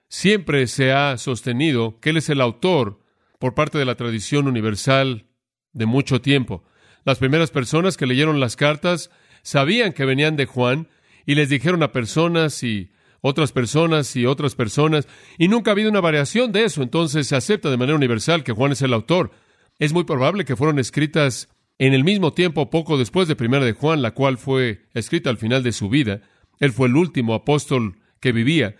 siempre 0.07 0.67
se 0.67 0.93
ha 0.93 1.17
sostenido 1.17 1.99
que 1.99 2.11
él 2.11 2.17
es 2.17 2.29
el 2.29 2.39
autor 2.39 2.99
por 3.39 3.53
parte 3.53 3.77
de 3.77 3.85
la 3.85 3.95
tradición 3.95 4.47
universal 4.47 5.25
de 5.73 5.85
mucho 5.85 6.21
tiempo. 6.21 6.63
Las 7.03 7.17
primeras 7.17 7.51
personas 7.51 7.97
que 7.97 8.05
leyeron 8.05 8.39
las 8.39 8.55
cartas 8.55 9.11
sabían 9.41 9.91
que 9.91 10.05
venían 10.05 10.37
de 10.37 10.45
Juan 10.45 10.87
y 11.25 11.35
les 11.35 11.49
dijeron 11.49 11.83
a 11.83 11.91
personas 11.91 12.63
y 12.63 12.91
otras 13.19 13.51
personas 13.51 14.15
y 14.15 14.25
otras 14.25 14.53
personas, 14.55 15.07
y 15.37 15.47
nunca 15.47 15.71
ha 15.71 15.73
habido 15.73 15.89
una 15.89 16.01
variación 16.01 16.51
de 16.51 16.65
eso, 16.65 16.83
entonces 16.83 17.27
se 17.27 17.37
acepta 17.37 17.69
de 17.69 17.77
manera 17.77 17.95
universal 17.95 18.43
que 18.43 18.51
Juan 18.51 18.73
es 18.73 18.81
el 18.81 18.93
autor. 18.93 19.31
Es 19.79 19.93
muy 19.93 20.03
probable 20.03 20.43
que 20.43 20.57
fueron 20.57 20.77
escritas 20.77 21.47
en 21.77 21.93
el 21.93 22.03
mismo 22.03 22.33
tiempo, 22.33 22.69
poco 22.69 22.97
después 22.97 23.29
de 23.29 23.37
Primera 23.37 23.63
de 23.63 23.71
Juan, 23.71 24.01
la 24.01 24.11
cual 24.11 24.37
fue 24.37 24.85
escrita 24.93 25.29
al 25.29 25.37
final 25.37 25.63
de 25.63 25.71
su 25.71 25.87
vida. 25.87 26.21
Él 26.59 26.71
fue 26.71 26.87
el 26.87 26.95
último 26.95 27.33
apóstol 27.33 27.99
que 28.19 28.31
vivía. 28.31 28.75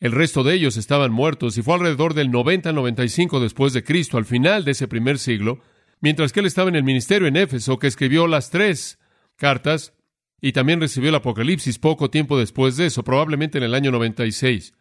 El 0.00 0.12
resto 0.12 0.42
de 0.42 0.54
ellos 0.54 0.76
estaban 0.76 1.12
muertos 1.12 1.58
y 1.58 1.62
fue 1.62 1.74
alrededor 1.74 2.14
del 2.14 2.30
90 2.30 2.70
al 2.70 2.74
95 2.74 3.40
después 3.40 3.72
de 3.72 3.84
Cristo, 3.84 4.18
al 4.18 4.24
final 4.24 4.64
de 4.64 4.72
ese 4.72 4.88
primer 4.88 5.18
siglo, 5.18 5.60
mientras 6.00 6.32
que 6.32 6.40
él 6.40 6.46
estaba 6.46 6.70
en 6.70 6.76
el 6.76 6.84
ministerio 6.84 7.28
en 7.28 7.36
Éfeso, 7.36 7.78
que 7.78 7.86
escribió 7.86 8.26
las 8.26 8.50
tres 8.50 8.98
cartas, 9.36 9.92
y 10.40 10.52
también 10.52 10.80
recibió 10.80 11.10
el 11.10 11.16
Apocalipsis 11.16 11.78
poco 11.78 12.10
tiempo 12.10 12.38
después 12.38 12.76
de 12.76 12.86
eso, 12.86 13.04
probablemente 13.04 13.58
en 13.58 13.64
el 13.64 13.74
año 13.74 13.90
96. 13.90 14.72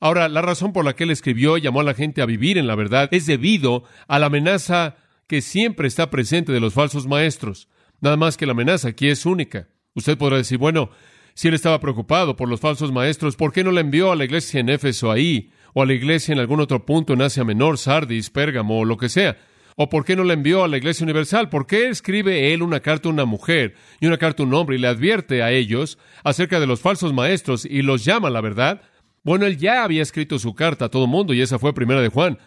Ahora, 0.00 0.28
la 0.28 0.42
razón 0.42 0.72
por 0.72 0.84
la 0.84 0.94
que 0.94 1.04
él 1.04 1.10
escribió 1.10 1.56
y 1.56 1.62
llamó 1.62 1.80
a 1.80 1.84
la 1.84 1.94
gente 1.94 2.20
a 2.20 2.26
vivir 2.26 2.58
en 2.58 2.66
la 2.66 2.74
verdad 2.74 3.08
es 3.12 3.26
debido 3.26 3.84
a 4.08 4.18
la 4.18 4.26
amenaza 4.26 4.96
que 5.26 5.40
siempre 5.40 5.88
está 5.88 6.10
presente 6.10 6.52
de 6.52 6.60
los 6.60 6.74
falsos 6.74 7.06
maestros. 7.06 7.68
Nada 8.00 8.16
más 8.16 8.36
que 8.36 8.46
la 8.46 8.52
amenaza 8.52 8.88
aquí 8.88 9.08
es 9.08 9.24
única. 9.24 9.68
Usted 9.94 10.18
podrá 10.18 10.36
decir, 10.36 10.58
bueno, 10.58 10.90
si 11.36 11.48
él 11.48 11.54
estaba 11.54 11.78
preocupado 11.80 12.34
por 12.34 12.48
los 12.48 12.60
falsos 12.60 12.90
maestros, 12.90 13.36
¿por 13.36 13.52
qué 13.52 13.62
no 13.62 13.70
le 13.70 13.82
envió 13.82 14.10
a 14.10 14.16
la 14.16 14.24
iglesia 14.24 14.58
en 14.58 14.70
Éfeso 14.70 15.12
ahí? 15.12 15.50
O 15.74 15.82
a 15.82 15.86
la 15.86 15.92
iglesia 15.92 16.32
en 16.32 16.38
algún 16.38 16.60
otro 16.60 16.86
punto 16.86 17.12
en 17.12 17.20
Asia 17.20 17.44
Menor, 17.44 17.76
Sardis, 17.76 18.30
Pérgamo 18.30 18.80
o 18.80 18.84
lo 18.86 18.96
que 18.96 19.10
sea. 19.10 19.36
¿O 19.76 19.90
por 19.90 20.06
qué 20.06 20.16
no 20.16 20.24
la 20.24 20.32
envió 20.32 20.64
a 20.64 20.68
la 20.68 20.78
Iglesia 20.78 21.04
Universal? 21.04 21.50
¿Por 21.50 21.66
qué 21.66 21.88
escribe 21.88 22.54
él 22.54 22.62
una 22.62 22.80
carta 22.80 23.10
a 23.10 23.12
una 23.12 23.26
mujer 23.26 23.74
y 24.00 24.06
una 24.06 24.16
carta 24.16 24.42
a 24.42 24.46
un 24.46 24.54
hombre 24.54 24.76
y 24.76 24.78
le 24.78 24.88
advierte 24.88 25.42
a 25.42 25.52
ellos 25.52 25.98
acerca 26.24 26.58
de 26.58 26.66
los 26.66 26.80
falsos 26.80 27.12
maestros 27.12 27.66
y 27.66 27.82
los 27.82 28.02
llama 28.02 28.28
a 28.28 28.30
la 28.30 28.40
verdad? 28.40 28.80
Bueno, 29.22 29.44
él 29.44 29.58
ya 29.58 29.84
había 29.84 30.00
escrito 30.00 30.38
su 30.38 30.54
carta 30.54 30.86
a 30.86 30.88
todo 30.88 31.06
mundo 31.06 31.34
y 31.34 31.42
esa 31.42 31.58
fue 31.58 31.74
Primera 31.74 32.00
de 32.00 32.08
Juan. 32.08 32.38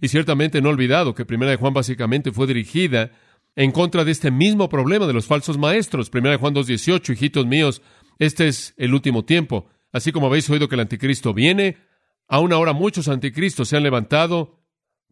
Y 0.00 0.08
ciertamente 0.08 0.62
no 0.62 0.70
he 0.70 0.72
olvidado 0.72 1.14
que 1.14 1.26
Primera 1.26 1.50
de 1.50 1.58
Juan 1.58 1.74
básicamente 1.74 2.32
fue 2.32 2.46
dirigida 2.46 3.10
en 3.58 3.72
contra 3.72 4.04
de 4.04 4.12
este 4.12 4.30
mismo 4.30 4.68
problema 4.68 5.08
de 5.08 5.12
los 5.12 5.26
falsos 5.26 5.58
maestros. 5.58 6.10
Primera 6.10 6.32
de 6.32 6.38
Juan 6.38 6.54
2.18, 6.54 7.12
hijitos 7.12 7.44
míos, 7.44 7.82
este 8.18 8.48
es 8.48 8.74
el 8.76 8.94
último 8.94 9.24
tiempo. 9.24 9.68
Así 9.92 10.12
como 10.12 10.26
habéis 10.26 10.48
oído 10.50 10.68
que 10.68 10.74
el 10.74 10.80
anticristo 10.82 11.34
viene, 11.34 11.78
aún 12.26 12.52
ahora 12.52 12.72
muchos 12.72 13.08
anticristos 13.08 13.68
se 13.68 13.76
han 13.76 13.82
levantado 13.82 14.58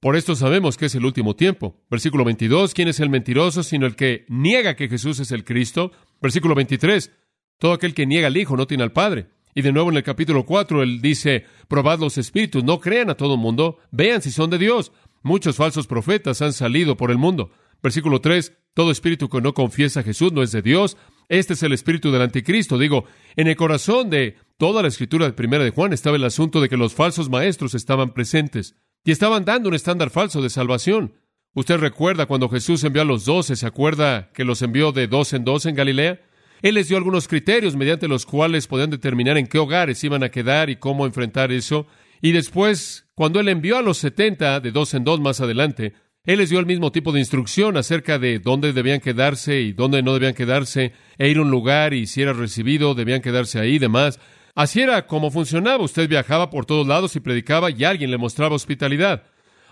por 0.01 0.15
esto 0.15 0.37
sabemos 0.37 0.77
que 0.77 0.87
es 0.87 0.95
el 0.95 1.07
último 1.07 1.37
tiempo. 1.37 1.83
Versículo 1.91 2.25
22, 2.25 2.75
¿quién 2.75 2.89
es 2.89 3.01
el 3.01 3.09
mentiroso 3.09 3.63
sino 3.63 3.87
el 3.87 3.97
que 3.97 4.27
niega 4.29 4.77
que 4.77 4.89
Jesús 4.89 5.21
es 5.21 5.33
el 5.33 5.43
Cristo? 5.43 5.91
Versículo 6.21 6.55
23, 6.55 7.11
todo 7.59 7.73
aquel 7.73 7.95
que 7.95 8.07
niega 8.07 8.27
al 8.27 8.37
Hijo 8.37 8.57
no 8.57 8.67
tiene 8.67 8.83
al 8.83 8.93
Padre. 8.93 9.29
Y 9.55 9.63
de 9.63 9.73
nuevo 9.73 9.91
en 9.91 9.97
el 9.97 10.03
capítulo 10.03 10.45
4 10.45 10.83
él 10.83 11.01
dice, 11.01 11.47
probad 11.67 11.99
los 11.99 12.19
espíritus, 12.19 12.63
no 12.63 12.79
crean 12.79 13.09
a 13.09 13.15
todo 13.15 13.35
el 13.35 13.41
mundo, 13.41 13.79
vean 13.91 14.21
si 14.21 14.31
son 14.31 14.51
de 14.51 14.59
Dios. 14.59 14.93
Muchos 15.23 15.57
falsos 15.57 15.87
profetas 15.87 16.43
han 16.43 16.53
salido 16.53 16.99
por 16.99 17.11
el 17.11 17.17
mundo. 17.17 17.51
Versículo 17.83 18.21
3, 18.21 18.53
todo 18.75 18.91
espíritu 18.91 19.31
que 19.31 19.41
no 19.41 19.55
confiesa 19.55 20.01
a 20.01 20.03
Jesús 20.03 20.31
no 20.31 20.43
es 20.43 20.53
de 20.53 20.61
Dios. 20.61 20.99
Este 21.29 21.55
es 21.55 21.63
el 21.63 21.73
espíritu 21.73 22.11
del 22.13 22.23
anticristo. 22.23 22.79
Digo, 22.79 23.05
en 23.35 23.49
el 23.49 23.57
corazón 23.57 24.11
de 24.11 24.37
toda 24.59 24.83
la 24.83 24.89
escritura 24.89 25.27
de 25.27 25.33
Primera 25.33 25.65
de 25.65 25.71
Juan 25.71 25.93
estaba 25.93 26.17
el 26.17 26.25
asunto 26.25 26.61
de 26.61 26.69
que 26.69 26.77
los 26.77 26.95
falsos 26.95 27.29
maestros 27.29 27.75
estaban 27.75 28.15
presentes 28.15 28.77
y 29.05 29.11
estaban 29.11 29.45
dando 29.45 29.69
un 29.69 29.75
estándar 29.75 30.11
falso 30.11 30.41
de 30.43 30.51
salvación. 30.51 31.15
Usted 31.55 31.79
recuerda 31.79 32.27
cuando 32.27 32.49
Jesús 32.49 32.85
envió 32.85 33.03
a 33.03 33.07
los 33.07 33.25
doce, 33.25 33.57
¿se 33.57 33.67
acuerda 33.67 34.31
que 34.33 34.45
los 34.45 34.63
envió 34.63 34.93
de 34.93 35.09
dos 35.09 35.33
en 35.33 35.45
dos 35.45 35.67
en 35.67 35.75
Galilea? 35.75 36.21
Él 36.63 36.75
les 36.75 36.89
dio 36.89 36.97
algunos 36.97 37.29
criterios 37.29 37.77
mediante 37.77 38.09
los 38.09 38.27
cuales 38.27 38.67
podían 38.67 38.91
determinar 38.91 39.37
en 39.39 39.47
qué 39.47 39.59
hogares 39.59 40.03
iban 40.05 40.23
a 40.23 40.31
quedar 40.31 40.71
y 40.71 40.77
cómo 40.77 41.07
enfrentar 41.07 41.53
eso. 41.53 41.87
Y 42.21 42.33
después, 42.33 43.07
cuando 43.15 43.41
él 43.41 43.49
envió 43.49 43.77
a 43.79 43.83
los 43.83 43.99
setenta 43.99 44.61
de 44.61 44.71
dos 44.71 44.95
en 44.95 45.05
dos 45.05 45.21
más 45.21 45.41
adelante, 45.41 45.95
él 46.27 46.39
les 46.39 46.51
dio 46.51 46.59
el 46.59 46.67
mismo 46.67 46.93
tipo 46.93 47.13
de 47.13 47.21
instrucción 47.21 47.77
acerca 47.77 48.19
de 48.19 48.41
dónde 48.41 48.73
debían 48.73 49.01
quedarse 49.01 49.61
y 49.61 49.73
dónde 49.73 50.03
no 50.03 50.13
debían 50.13 50.35
quedarse, 50.35 50.93
e 51.19 51.29
ir 51.29 51.39
a 51.39 51.43
un 51.43 51.51
lugar 51.51 51.95
y 51.95 52.07
si 52.07 52.21
era 52.21 52.33
recibido 52.33 52.95
debían 52.95 53.23
quedarse 53.23 53.61
ahí 53.61 53.77
y 53.77 53.79
demás. 53.79 54.19
Así 54.57 54.81
era 54.81 55.07
como 55.07 55.31
funcionaba. 55.31 55.85
Usted 55.85 56.09
viajaba 56.09 56.51
por 56.51 56.67
todos 56.67 56.87
lados 56.87 57.15
y 57.15 57.21
predicaba 57.21 57.71
y 57.71 57.85
alguien 57.85 58.11
le 58.11 58.19
mostraba 58.19 58.57
hospitalidad. 58.57 59.23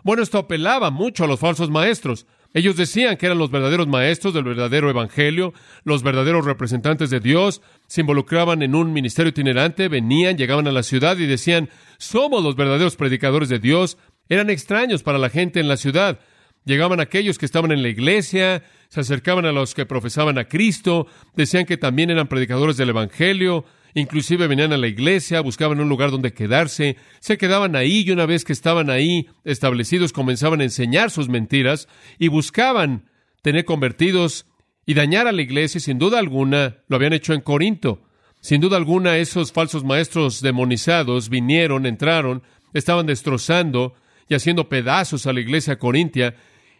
Bueno, 0.04 0.22
esto 0.22 0.38
apelaba 0.38 0.90
mucho 0.90 1.24
a 1.24 1.26
los 1.26 1.40
falsos 1.40 1.70
maestros. 1.70 2.26
Ellos 2.52 2.76
decían 2.76 3.16
que 3.16 3.26
eran 3.26 3.38
los 3.38 3.50
verdaderos 3.50 3.88
maestros 3.88 4.32
del 4.32 4.44
verdadero 4.44 4.88
evangelio, 4.88 5.54
los 5.82 6.04
verdaderos 6.04 6.44
representantes 6.44 7.10
de 7.10 7.18
Dios, 7.18 7.62
se 7.88 8.02
involucraban 8.02 8.62
en 8.62 8.76
un 8.76 8.92
ministerio 8.92 9.30
itinerante, 9.30 9.88
venían, 9.88 10.36
llegaban 10.36 10.68
a 10.68 10.72
la 10.72 10.84
ciudad 10.84 11.18
y 11.18 11.26
decían, 11.26 11.68
somos 11.98 12.44
los 12.44 12.54
verdaderos 12.54 12.94
predicadores 12.94 13.48
de 13.48 13.58
Dios. 13.58 13.98
Eran 14.28 14.50
extraños 14.50 15.02
para 15.02 15.18
la 15.18 15.30
gente 15.30 15.58
en 15.58 15.66
la 15.66 15.76
ciudad. 15.76 16.20
Llegaban 16.64 17.00
aquellos 17.00 17.38
que 17.38 17.46
estaban 17.46 17.72
en 17.72 17.82
la 17.82 17.88
iglesia, 17.88 18.62
se 18.88 19.00
acercaban 19.00 19.44
a 19.44 19.52
los 19.52 19.74
que 19.74 19.86
profesaban 19.86 20.38
a 20.38 20.44
Cristo, 20.44 21.06
decían 21.36 21.66
que 21.66 21.76
también 21.76 22.10
eran 22.10 22.28
predicadores 22.28 22.76
del 22.76 22.90
Evangelio, 22.90 23.64
Inclusive 23.94 24.48
venían 24.48 24.72
a 24.72 24.76
la 24.76 24.88
iglesia, 24.88 25.40
buscaban 25.40 25.80
un 25.80 25.88
lugar 25.88 26.10
donde 26.10 26.32
quedarse, 26.32 26.96
se 27.20 27.38
quedaban 27.38 27.76
ahí 27.76 28.02
y 28.04 28.10
una 28.10 28.26
vez 28.26 28.44
que 28.44 28.52
estaban 28.52 28.90
ahí 28.90 29.28
establecidos 29.44 30.12
comenzaban 30.12 30.60
a 30.60 30.64
enseñar 30.64 31.12
sus 31.12 31.28
mentiras 31.28 31.88
y 32.18 32.26
buscaban 32.26 33.08
tener 33.40 33.64
convertidos 33.64 34.46
y 34.84 34.94
dañar 34.94 35.28
a 35.28 35.32
la 35.32 35.42
iglesia. 35.42 35.80
Sin 35.80 36.00
duda 36.00 36.18
alguna 36.18 36.78
lo 36.88 36.96
habían 36.96 37.12
hecho 37.12 37.34
en 37.34 37.40
Corinto. 37.40 38.02
Sin 38.40 38.60
duda 38.60 38.76
alguna, 38.76 39.16
esos 39.16 39.52
falsos 39.52 39.84
maestros 39.84 40.42
demonizados 40.42 41.28
vinieron, 41.28 41.86
entraron, 41.86 42.42
estaban 42.72 43.06
destrozando 43.06 43.94
y 44.28 44.34
haciendo 44.34 44.68
pedazos 44.68 45.26
a 45.26 45.32
la 45.32 45.40
iglesia 45.40 45.78
corintia, 45.78 46.34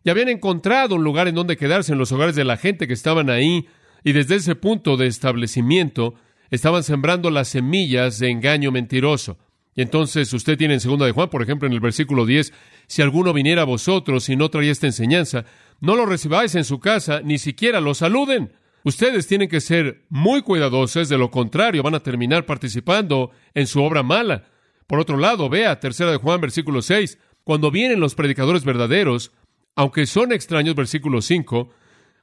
y 0.04 0.10
habían 0.10 0.28
encontrado 0.28 0.94
un 0.96 1.02
lugar 1.04 1.28
en 1.28 1.34
donde 1.34 1.56
quedarse 1.56 1.92
en 1.92 1.98
los 1.98 2.12
hogares 2.12 2.36
de 2.36 2.44
la 2.44 2.58
gente 2.58 2.86
que 2.86 2.92
estaban 2.92 3.30
ahí, 3.30 3.66
y 4.04 4.12
desde 4.12 4.36
ese 4.36 4.54
punto 4.54 4.98
de 4.98 5.06
establecimiento 5.06 6.14
estaban 6.50 6.82
sembrando 6.82 7.30
las 7.30 7.48
semillas 7.48 8.18
de 8.18 8.30
engaño 8.30 8.70
mentiroso. 8.70 9.38
Y 9.74 9.82
entonces 9.82 10.32
usted 10.32 10.56
tiene 10.56 10.74
en 10.74 10.80
segunda 10.80 11.06
de 11.06 11.12
Juan, 11.12 11.30
por 11.30 11.42
ejemplo, 11.42 11.66
en 11.66 11.72
el 11.72 11.80
versículo 11.80 12.26
10, 12.26 12.52
si 12.86 13.02
alguno 13.02 13.32
viniera 13.32 13.62
a 13.62 13.64
vosotros 13.64 14.28
y 14.28 14.36
no 14.36 14.50
traía 14.50 14.70
esta 14.70 14.86
enseñanza, 14.86 15.46
no 15.80 15.96
lo 15.96 16.06
recibáis 16.06 16.54
en 16.54 16.64
su 16.64 16.78
casa, 16.78 17.22
ni 17.24 17.38
siquiera 17.38 17.80
lo 17.80 17.94
saluden. 17.94 18.52
Ustedes 18.84 19.26
tienen 19.26 19.48
que 19.48 19.62
ser 19.62 20.04
muy 20.10 20.42
cuidadosos, 20.42 21.08
de 21.08 21.18
lo 21.18 21.30
contrario 21.30 21.82
van 21.82 21.94
a 21.94 22.02
terminar 22.02 22.44
participando 22.44 23.30
en 23.54 23.66
su 23.66 23.82
obra 23.82 24.02
mala. 24.02 24.44
Por 24.86 25.00
otro 25.00 25.16
lado, 25.16 25.48
vea, 25.48 25.80
tercera 25.80 26.10
de 26.10 26.18
Juan, 26.18 26.42
versículo 26.42 26.82
6, 26.82 27.18
cuando 27.42 27.70
vienen 27.70 28.00
los 28.00 28.14
predicadores 28.14 28.64
verdaderos, 28.64 29.32
aunque 29.76 30.06
son 30.06 30.32
extraños, 30.32 30.74
versículo 30.74 31.22
5, 31.22 31.70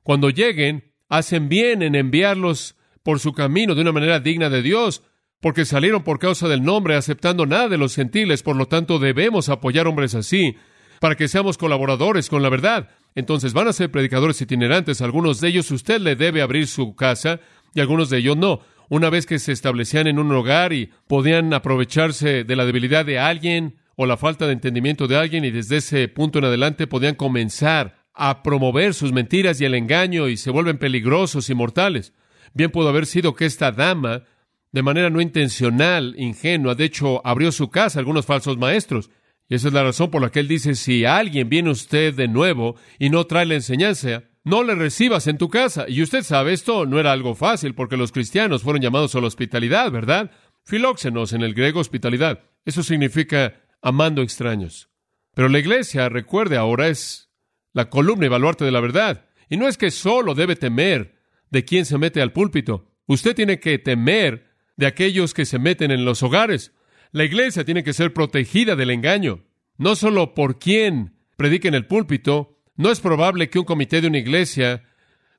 cuando 0.03 0.29
lleguen, 0.29 0.91
hacen 1.09 1.49
bien 1.49 1.81
en 1.81 1.95
enviarlos 1.95 2.75
por 3.03 3.19
su 3.19 3.33
camino 3.33 3.75
de 3.75 3.81
una 3.81 3.91
manera 3.91 4.19
digna 4.19 4.49
de 4.49 4.61
Dios, 4.61 5.03
porque 5.41 5.65
salieron 5.65 6.03
por 6.03 6.19
causa 6.19 6.47
del 6.47 6.63
nombre, 6.63 6.95
aceptando 6.95 7.45
nada 7.45 7.67
de 7.67 7.77
los 7.77 7.95
gentiles, 7.95 8.43
por 8.43 8.55
lo 8.55 8.67
tanto 8.67 8.99
debemos 8.99 9.49
apoyar 9.49 9.87
hombres 9.87 10.15
así, 10.15 10.55
para 10.99 11.15
que 11.15 11.27
seamos 11.27 11.57
colaboradores 11.57 12.29
con 12.29 12.43
la 12.43 12.49
verdad. 12.49 12.89
Entonces 13.15 13.53
van 13.53 13.67
a 13.67 13.73
ser 13.73 13.91
predicadores 13.91 14.39
itinerantes, 14.39 15.01
algunos 15.01 15.41
de 15.41 15.49
ellos 15.49 15.71
usted 15.71 15.99
le 15.99 16.15
debe 16.15 16.41
abrir 16.41 16.67
su 16.67 16.95
casa 16.95 17.39
y 17.73 17.81
algunos 17.81 18.09
de 18.09 18.19
ellos 18.19 18.37
no. 18.37 18.61
Una 18.87 19.09
vez 19.09 19.25
que 19.25 19.39
se 19.39 19.51
establecían 19.51 20.07
en 20.07 20.19
un 20.19 20.31
hogar 20.31 20.73
y 20.73 20.91
podían 21.07 21.53
aprovecharse 21.53 22.43
de 22.43 22.55
la 22.55 22.65
debilidad 22.65 23.05
de 23.05 23.19
alguien 23.19 23.77
o 24.01 24.07
la 24.07 24.17
falta 24.17 24.47
de 24.47 24.53
entendimiento 24.53 25.07
de 25.07 25.15
alguien 25.15 25.45
y 25.45 25.51
desde 25.51 25.77
ese 25.77 26.07
punto 26.07 26.39
en 26.39 26.45
adelante 26.45 26.87
podían 26.87 27.13
comenzar 27.13 28.07
a 28.15 28.41
promover 28.41 28.95
sus 28.95 29.13
mentiras 29.13 29.61
y 29.61 29.65
el 29.65 29.75
engaño 29.75 30.27
y 30.27 30.37
se 30.37 30.49
vuelven 30.49 30.79
peligrosos 30.79 31.51
y 31.51 31.53
mortales. 31.53 32.11
Bien 32.55 32.71
pudo 32.71 32.89
haber 32.89 33.05
sido 33.05 33.35
que 33.35 33.45
esta 33.45 33.71
dama 33.71 34.23
de 34.71 34.81
manera 34.81 35.11
no 35.11 35.21
intencional, 35.21 36.15
ingenua. 36.17 36.73
De 36.73 36.85
hecho, 36.85 37.21
abrió 37.23 37.51
su 37.51 37.69
casa 37.69 37.99
a 37.99 38.01
algunos 38.01 38.25
falsos 38.25 38.57
maestros. 38.57 39.11
Y 39.47 39.53
esa 39.53 39.67
es 39.67 39.73
la 39.75 39.83
razón 39.83 40.09
por 40.09 40.23
la 40.23 40.31
que 40.31 40.39
él 40.39 40.47
dice, 40.47 40.73
si 40.73 41.05
alguien 41.05 41.47
viene 41.47 41.69
usted 41.69 42.15
de 42.15 42.27
nuevo 42.27 42.77
y 42.97 43.11
no 43.11 43.27
trae 43.27 43.45
la 43.45 43.53
enseñanza, 43.53 44.23
no 44.43 44.63
le 44.63 44.73
recibas 44.73 45.27
en 45.27 45.37
tu 45.37 45.47
casa. 45.49 45.85
Y 45.87 46.01
usted 46.01 46.23
sabe, 46.23 46.53
esto 46.53 46.87
no 46.87 46.99
era 46.99 47.11
algo 47.11 47.35
fácil 47.35 47.75
porque 47.75 47.97
los 47.97 48.11
cristianos 48.11 48.63
fueron 48.63 48.81
llamados 48.81 49.13
a 49.13 49.21
la 49.21 49.27
hospitalidad, 49.27 49.91
¿verdad? 49.91 50.31
Filóxenos 50.63 51.33
en 51.33 51.43
el 51.43 51.53
griego 51.53 51.79
hospitalidad. 51.79 52.39
Eso 52.65 52.81
significa 52.81 53.61
amando 53.81 54.21
extraños. 54.21 54.89
Pero 55.33 55.49
la 55.49 55.59
iglesia, 55.59 56.09
recuerde 56.09 56.57
ahora, 56.57 56.87
es 56.87 57.29
la 57.73 57.89
columna 57.89 58.25
y 58.25 58.29
baluarte 58.29 58.65
de 58.65 58.71
la 58.71 58.81
verdad. 58.81 59.25
Y 59.49 59.57
no 59.57 59.67
es 59.67 59.77
que 59.77 59.91
solo 59.91 60.35
debe 60.35 60.55
temer 60.55 61.15
de 61.49 61.65
quien 61.65 61.85
se 61.85 61.97
mete 61.97 62.21
al 62.21 62.33
púlpito. 62.33 62.87
Usted 63.05 63.35
tiene 63.35 63.59
que 63.59 63.77
temer 63.79 64.51
de 64.77 64.87
aquellos 64.87 65.33
que 65.33 65.45
se 65.45 65.59
meten 65.59 65.91
en 65.91 66.05
los 66.05 66.23
hogares. 66.23 66.73
La 67.11 67.23
iglesia 67.23 67.65
tiene 67.65 67.83
que 67.83 67.93
ser 67.93 68.13
protegida 68.13 68.75
del 68.75 68.89
engaño, 68.89 69.43
no 69.77 69.95
solo 69.95 70.33
por 70.33 70.59
quien 70.59 71.17
predique 71.35 71.67
en 71.67 71.75
el 71.75 71.85
púlpito. 71.85 72.57
No 72.75 72.91
es 72.91 72.99
probable 72.99 73.49
que 73.49 73.59
un 73.59 73.65
comité 73.65 74.01
de 74.01 74.07
una 74.07 74.19
iglesia, 74.19 74.83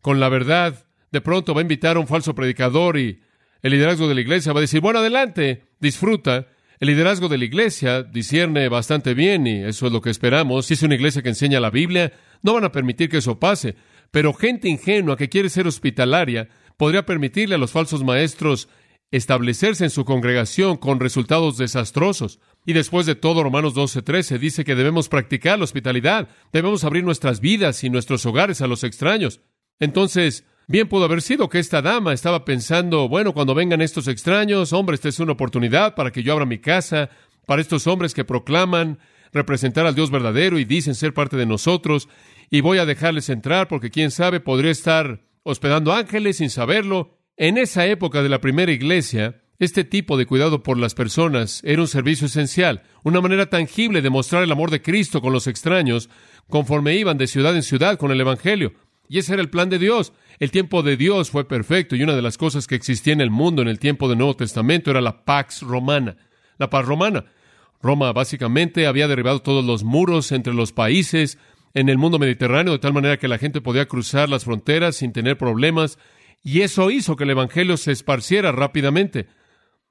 con 0.01 0.21
la 0.21 0.29
verdad, 0.29 0.87
de 1.11 1.21
pronto 1.21 1.55
va 1.55 1.61
a 1.61 1.63
invitar 1.63 1.97
a 1.97 2.01
un 2.01 2.07
falso 2.07 2.35
predicador 2.35 2.99
y 2.99 3.23
el 3.63 3.73
liderazgo 3.73 4.09
de 4.09 4.15
la 4.15 4.21
iglesia 4.21 4.53
va 4.53 4.61
a 4.61 4.63
decir, 4.63 4.81
bueno, 4.81 4.99
adelante, 4.99 5.65
disfruta. 5.81 6.49
El 6.83 6.89
liderazgo 6.89 7.29
de 7.29 7.39
la 7.39 7.45
iglesia 7.45 8.03
discierne 8.03 8.69
bastante 8.69 9.15
bien 9.15 9.47
y 9.47 9.63
eso 9.63 9.87
es 9.87 9.93
lo 9.93 10.01
que 10.01 10.11
esperamos. 10.11 10.67
Si 10.67 10.75
es 10.75 10.83
una 10.83 10.97
iglesia 10.97 11.23
que 11.23 11.29
enseña 11.29 11.61
la 11.61 11.71
Biblia, 11.71 12.13
no 12.43 12.55
van 12.55 12.65
a 12.65 12.73
permitir 12.73 13.09
que 13.09 13.19
eso 13.19 13.39
pase. 13.39 13.77
Pero 14.11 14.35
gente 14.35 14.69
ingenua 14.69 15.17
que 15.17 15.29
quiere 15.29 15.49
ser 15.49 15.69
hospitalaria 15.69 16.49
podría 16.77 17.07
permitirle 17.07 17.55
a 17.55 17.59
los 17.59 17.71
falsos 17.71 18.03
maestros 18.03 18.69
establecerse 19.13 19.85
en 19.85 19.91
su 19.91 20.05
congregación 20.05 20.77
con 20.77 20.99
resultados 20.99 21.57
desastrosos. 21.57 22.41
Y 22.67 22.73
después 22.73 23.07
de 23.07 23.15
todo, 23.15 23.45
Romanos 23.45 23.75
12:13 23.75 24.41
dice 24.41 24.65
que 24.65 24.75
debemos 24.75 25.09
practicar 25.09 25.59
la 25.59 25.65
hospitalidad, 25.67 26.31
debemos 26.53 26.83
abrir 26.83 27.05
nuestras 27.05 27.39
vidas 27.39 27.85
y 27.85 27.91
nuestros 27.91 28.27
hogares 28.27 28.61
a 28.61 28.67
los 28.67 28.83
extraños. 28.83 29.41
Entonces, 29.79 30.45
bien 30.73 30.89
pudo 30.89 31.05
haber 31.05 31.21
sido 31.21 31.51
que 31.51 31.59
esta 31.59 31.83
dama 31.83 32.15
estaba 32.15 32.47
pensando, 32.47 33.07
bueno, 33.07 33.35
cuando 33.35 33.55
vengan 33.55 33.83
estos 33.83 34.09
extraños, 34.09 34.73
hombre, 34.73 34.95
esta 34.95 35.11
es 35.11 35.21
una 35.21 35.33
oportunidad 35.33 35.95
para 35.95 36.11
que 36.11 36.23
yo 36.23 36.33
abra 36.33 36.47
mi 36.47 36.59
casa, 36.59 37.11
para 37.47 37.61
estos 37.61 37.87
hombres 37.87 38.15
que 38.15 38.25
proclaman 38.25 38.99
representar 39.35 39.85
al 39.85 39.95
Dios 39.95 40.11
verdadero 40.11 40.59
y 40.59 40.65
dicen 40.65 40.95
ser 40.95 41.13
parte 41.13 41.37
de 41.37 41.45
nosotros, 41.45 42.09
y 42.49 42.63
voy 42.63 42.79
a 42.79 42.87
dejarles 42.87 43.29
entrar 43.29 43.69
porque 43.69 43.91
quién 43.91 44.11
sabe, 44.11 44.41
podría 44.41 44.71
estar 44.71 45.21
hospedando 45.43 45.93
ángeles 45.93 46.39
sin 46.39 46.49
saberlo, 46.49 47.19
en 47.37 47.59
esa 47.59 47.85
época 47.87 48.23
de 48.23 48.31
la 48.31 48.41
primera 48.41 48.73
iglesia, 48.73 49.43
este 49.59 49.85
tipo 49.85 50.17
de 50.17 50.25
cuidado 50.25 50.63
por 50.63 50.79
las 50.79 50.95
personas 50.95 51.61
era 51.65 51.83
un 51.83 51.89
servicio 51.89 52.29
esencial, 52.29 52.83
una 53.03 53.21
manera 53.21 53.51
tangible 53.51 54.01
de 54.01 54.09
mostrar 54.09 54.43
el 54.43 54.53
amor 54.53 54.71
de 54.71 54.81
Cristo 54.81 55.21
con 55.21 55.35
los 55.35 55.47
extraños, 55.47 56.09
conforme 56.49 56.97
iban 56.97 57.19
de 57.19 57.27
ciudad 57.27 57.55
en 57.55 57.63
ciudad 57.63 57.99
con 57.99 58.11
el 58.11 58.23
Evangelio. 58.23 58.73
Y 59.13 59.19
ese 59.19 59.35
era 59.35 59.43
el 59.43 59.51
plan 59.51 59.69
de 59.69 59.79
Dios. 59.79 60.15
El 60.39 60.51
tiempo 60.51 60.83
de 60.83 60.97
Dios 60.97 61.31
fue 61.31 61.47
perfecto 61.47 61.95
y 61.95 62.03
una 62.03 62.17
de 62.17 62.23
las 62.23 62.39
cosas 62.39 62.67
que 62.67 62.77
existía 62.77 63.13
en 63.13 63.21
el 63.21 63.31
mundo 63.31 63.61
en 63.61 63.69
el 63.69 63.79
tiempo 63.79 64.09
del 64.09 64.17
Nuevo 64.17 64.37
Testamento 64.37 64.91
era 64.91 65.03
la 65.03 65.27
Pax 65.27 65.61
Romana, 65.61 66.17
la 66.57 66.71
paz 66.71 66.87
romana. 66.87 67.27
Roma 67.83 68.11
básicamente 68.15 68.87
había 68.87 69.09
derribado 69.09 69.43
todos 69.43 69.67
los 69.67 69.85
muros 69.85 70.33
entre 70.33 70.55
los 70.55 70.73
países 70.73 71.37
en 71.75 71.91
el 71.91 71.99
mundo 71.99 72.19
mediterráneo 72.19 72.73
de 72.73 72.79
tal 72.79 72.95
manera 72.95 73.19
que 73.19 73.29
la 73.29 73.37
gente 73.37 73.61
podía 73.61 73.85
cruzar 73.85 74.31
las 74.31 74.47
fronteras 74.47 74.97
sin 74.97 75.13
tener 75.13 75.37
problemas 75.37 75.99
y 76.43 76.63
eso 76.63 76.91
hizo 76.91 77.15
que 77.15 77.25
el 77.25 77.31
Evangelio 77.33 77.77
se 77.77 77.93
esparciera 77.93 78.51
rápidamente. 78.51 79.27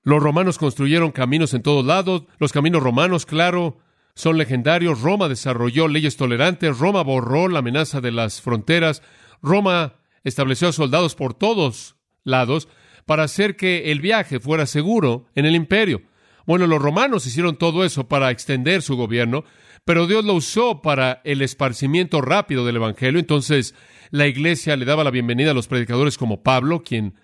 Los 0.02 0.24
romanos 0.24 0.58
construyeron 0.58 1.12
caminos 1.12 1.54
en 1.54 1.62
todos 1.62 1.86
lados. 1.86 2.24
Los 2.40 2.52
caminos 2.52 2.82
romanos, 2.82 3.28
claro, 3.28 3.78
son 4.16 4.38
legendarios. 4.38 5.02
Roma 5.02 5.30
desarrolló 5.30 5.88
leyes 5.88 6.18
tolerantes. 6.18 6.78
Roma 6.78 7.04
borró 7.04 7.48
la 7.48 7.60
amenaza 7.60 8.02
de 8.02 8.12
las 8.12 8.42
fronteras. 8.42 9.02
Roma 9.42 9.96
estableció 10.24 10.72
soldados 10.72 11.16
por 11.16 11.34
todos 11.34 11.96
lados 12.24 12.68
para 13.06 13.24
hacer 13.24 13.56
que 13.56 13.92
el 13.92 14.00
viaje 14.00 14.40
fuera 14.40 14.66
seguro 14.66 15.26
en 15.36 15.46
el 15.46 15.56
imperio. 15.56 16.04
Bueno, 16.46 16.68
los 16.68 16.82
romanos 16.82 17.26
hicieron 17.26 17.58
todo 17.58 17.84
eso 17.84 18.08
para 18.08 18.32
extender 18.32 18.82
su 18.82 18.96
gobierno, 18.96 19.44
pero 19.86 20.08
Dios 20.08 20.26
lo 20.26 20.34
usó 20.34 20.82
para 20.82 21.22
el 21.24 21.42
esparcimiento 21.42 22.22
rápido 22.22 22.66
del 22.66 22.78
Evangelio. 22.78 23.20
Entonces, 23.20 23.76
la 24.10 24.28
iglesia 24.28 24.76
le 24.76 24.86
daba 24.86 25.04
la 25.04 25.12
bienvenida 25.12 25.52
a 25.52 25.54
los 25.54 25.68
predicadores 25.68 26.18
como 26.18 26.44
Pablo, 26.44 26.84
quien 26.84 27.16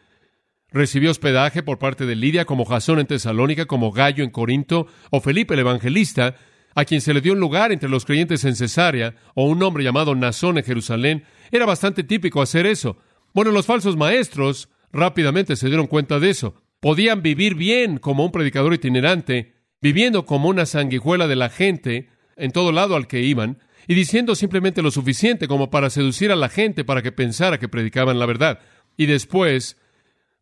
recibió 0.70 1.12
hospedaje 1.12 1.64
por 1.64 1.80
parte 1.80 2.06
de 2.06 2.16
Lidia, 2.16 2.46
como 2.46 2.66
Jasón 2.66 3.00
en 3.00 3.08
Tesalónica, 3.08 3.66
como 3.66 3.92
Gallo 3.92 4.24
en 4.24 4.30
Corinto, 4.30 4.88
o 5.12 5.22
Felipe 5.22 5.54
el 5.54 5.62
Evangelista, 5.62 6.36
a 6.78 6.86
quien 6.86 7.02
se 7.02 7.12
le 7.12 7.22
dio 7.22 7.34
un 7.34 7.40
lugar 7.40 7.72
entre 7.72 7.90
los 7.90 8.06
creyentes 8.06 8.46
en 8.46 8.56
Cesarea, 8.56 9.16
o 9.34 9.48
un 9.48 9.64
hombre 9.64 9.84
llamado 9.84 10.14
Nazón 10.14 10.60
en 10.60 10.64
Jerusalén. 10.64 11.24
Era 11.50 11.66
bastante 11.66 12.04
típico 12.04 12.40
hacer 12.40 12.68
eso. 12.68 12.98
Bueno, 13.34 13.50
los 13.50 13.66
falsos 13.66 13.98
maestros 13.98 14.70
rápidamente 14.92 15.56
se 15.56 15.70
dieron 15.70 15.88
cuenta 15.88 16.20
de 16.20 16.30
eso. 16.30 16.62
Podían 16.80 17.24
vivir 17.24 17.56
bien 17.56 17.98
como 17.98 18.24
un 18.24 18.32
predicador 18.32 18.76
itinerante, 18.76 19.56
viviendo 19.82 20.28
como 20.28 20.50
una 20.50 20.68
sanguijuela 20.68 21.28
de 21.28 21.36
la 21.36 21.50
gente 21.50 22.10
en 22.36 22.52
todo 22.52 22.72
lado 22.72 22.96
al 22.96 23.08
que 23.08 23.22
iban, 23.22 23.58
y 23.88 23.96
diciendo 23.96 24.36
simplemente 24.36 24.84
lo 24.84 24.92
suficiente 24.92 25.48
como 25.48 25.72
para 25.72 25.90
seducir 25.90 26.32
a 26.32 26.36
la 26.36 26.48
gente 26.48 26.86
para 26.86 27.02
que 27.02 27.12
pensara 27.12 27.58
que 27.58 27.70
predicaban 27.70 28.20
la 28.20 28.28
verdad. 28.28 28.60
Y 28.98 29.08
después, 29.08 29.78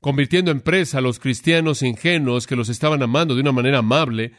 convirtiendo 0.02 0.52
en 0.52 0.60
presa 0.60 0.98
a 0.98 1.02
los 1.02 1.18
cristianos 1.18 1.82
ingenuos 1.82 2.46
que 2.46 2.58
los 2.58 2.68
estaban 2.68 3.02
amando 3.02 3.36
de 3.36 3.42
una 3.42 3.54
manera 3.54 3.78
amable, 3.78 4.34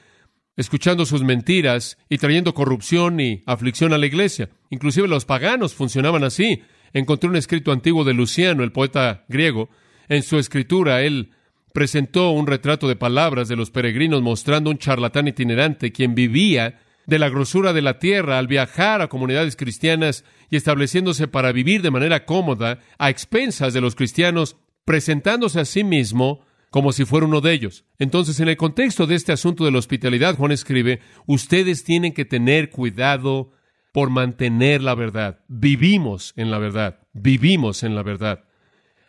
escuchando 0.57 1.05
sus 1.05 1.23
mentiras 1.23 1.99
y 2.09 2.19
trayendo 2.19 2.55
corrupción 2.55 3.21
y 3.21 3.42
aflicción 3.47 3.92
a 3.92 3.99
la 3.99 4.07
iglesia. 4.07 4.49
Inclusive 4.71 5.09
los 5.09 5.25
paganos 5.25 5.75
funcionaban 5.75 6.25
así. 6.25 6.62
Encontré 6.92 7.29
un 7.29 7.37
escrito 7.37 7.73
antiguo 7.73 8.05
de 8.05 8.14
Luciano, 8.14 8.62
el 8.62 8.73
poeta 8.73 9.25
griego. 9.29 9.69
En 10.09 10.23
su 10.23 10.38
escritura, 10.38 11.03
él 11.03 11.31
presentó 11.75 12.31
un 12.31 12.47
retrato 12.47 12.88
de 12.88 12.97
palabras 12.97 13.49
de 13.49 13.57
los 13.57 13.71
peregrinos 13.71 14.23
mostrando 14.23 14.71
un 14.71 14.79
charlatán 14.79 15.29
itinerante 15.29 15.92
quien 15.92 16.14
vivía 16.14 16.81
de 17.05 17.19
la 17.19 17.29
grosura 17.29 17.75
de 17.75 17.83
la 17.83 17.99
tierra 17.99 18.38
al 18.38 18.47
viajar 18.47 19.03
a 19.03 19.09
comunidades 19.09 19.57
cristianas 19.57 20.25
y 20.49 20.57
estableciéndose 20.57 21.29
para 21.29 21.53
vivir 21.53 21.83
de 21.83 21.90
manera 21.90 22.25
cómoda 22.25 22.81
a 22.99 23.11
expensas 23.11 23.75
de 23.75 23.83
los 23.83 23.95
cristianos, 23.95 24.57
presentándose 24.87 25.61
a 25.61 25.66
sí 25.66 25.85
mismo 25.85 26.46
como 26.77 26.93
si 26.93 27.07
fuera 27.07 27.25
uno 27.25 27.41
de 27.41 27.55
ellos. 27.55 27.87
Entonces, 27.99 28.39
en 28.39 28.49
el 28.49 28.59
contexto 28.59 29.07
de 29.07 29.15
este 29.15 29.33
asunto 29.33 29.65
de 29.65 29.71
la 29.71 29.79
hospitalidad, 29.79 30.37
Juan 30.37 30.53
escribe, 30.53 31.01
ustedes 31.25 31.85
tienen 31.85 32.12
que 32.12 32.27
tener 32.27 32.69
cuidado 32.69 33.51
por 33.95 34.11
mantener 34.11 34.83
la 34.83 34.95
verdad. 34.95 35.43
Vivimos 35.49 36.35
en 36.37 36.51
la 36.51 36.59
verdad, 36.59 37.01
vivimos 37.15 37.83
en 37.83 37.95
la 37.95 38.03
verdad. 38.03 38.45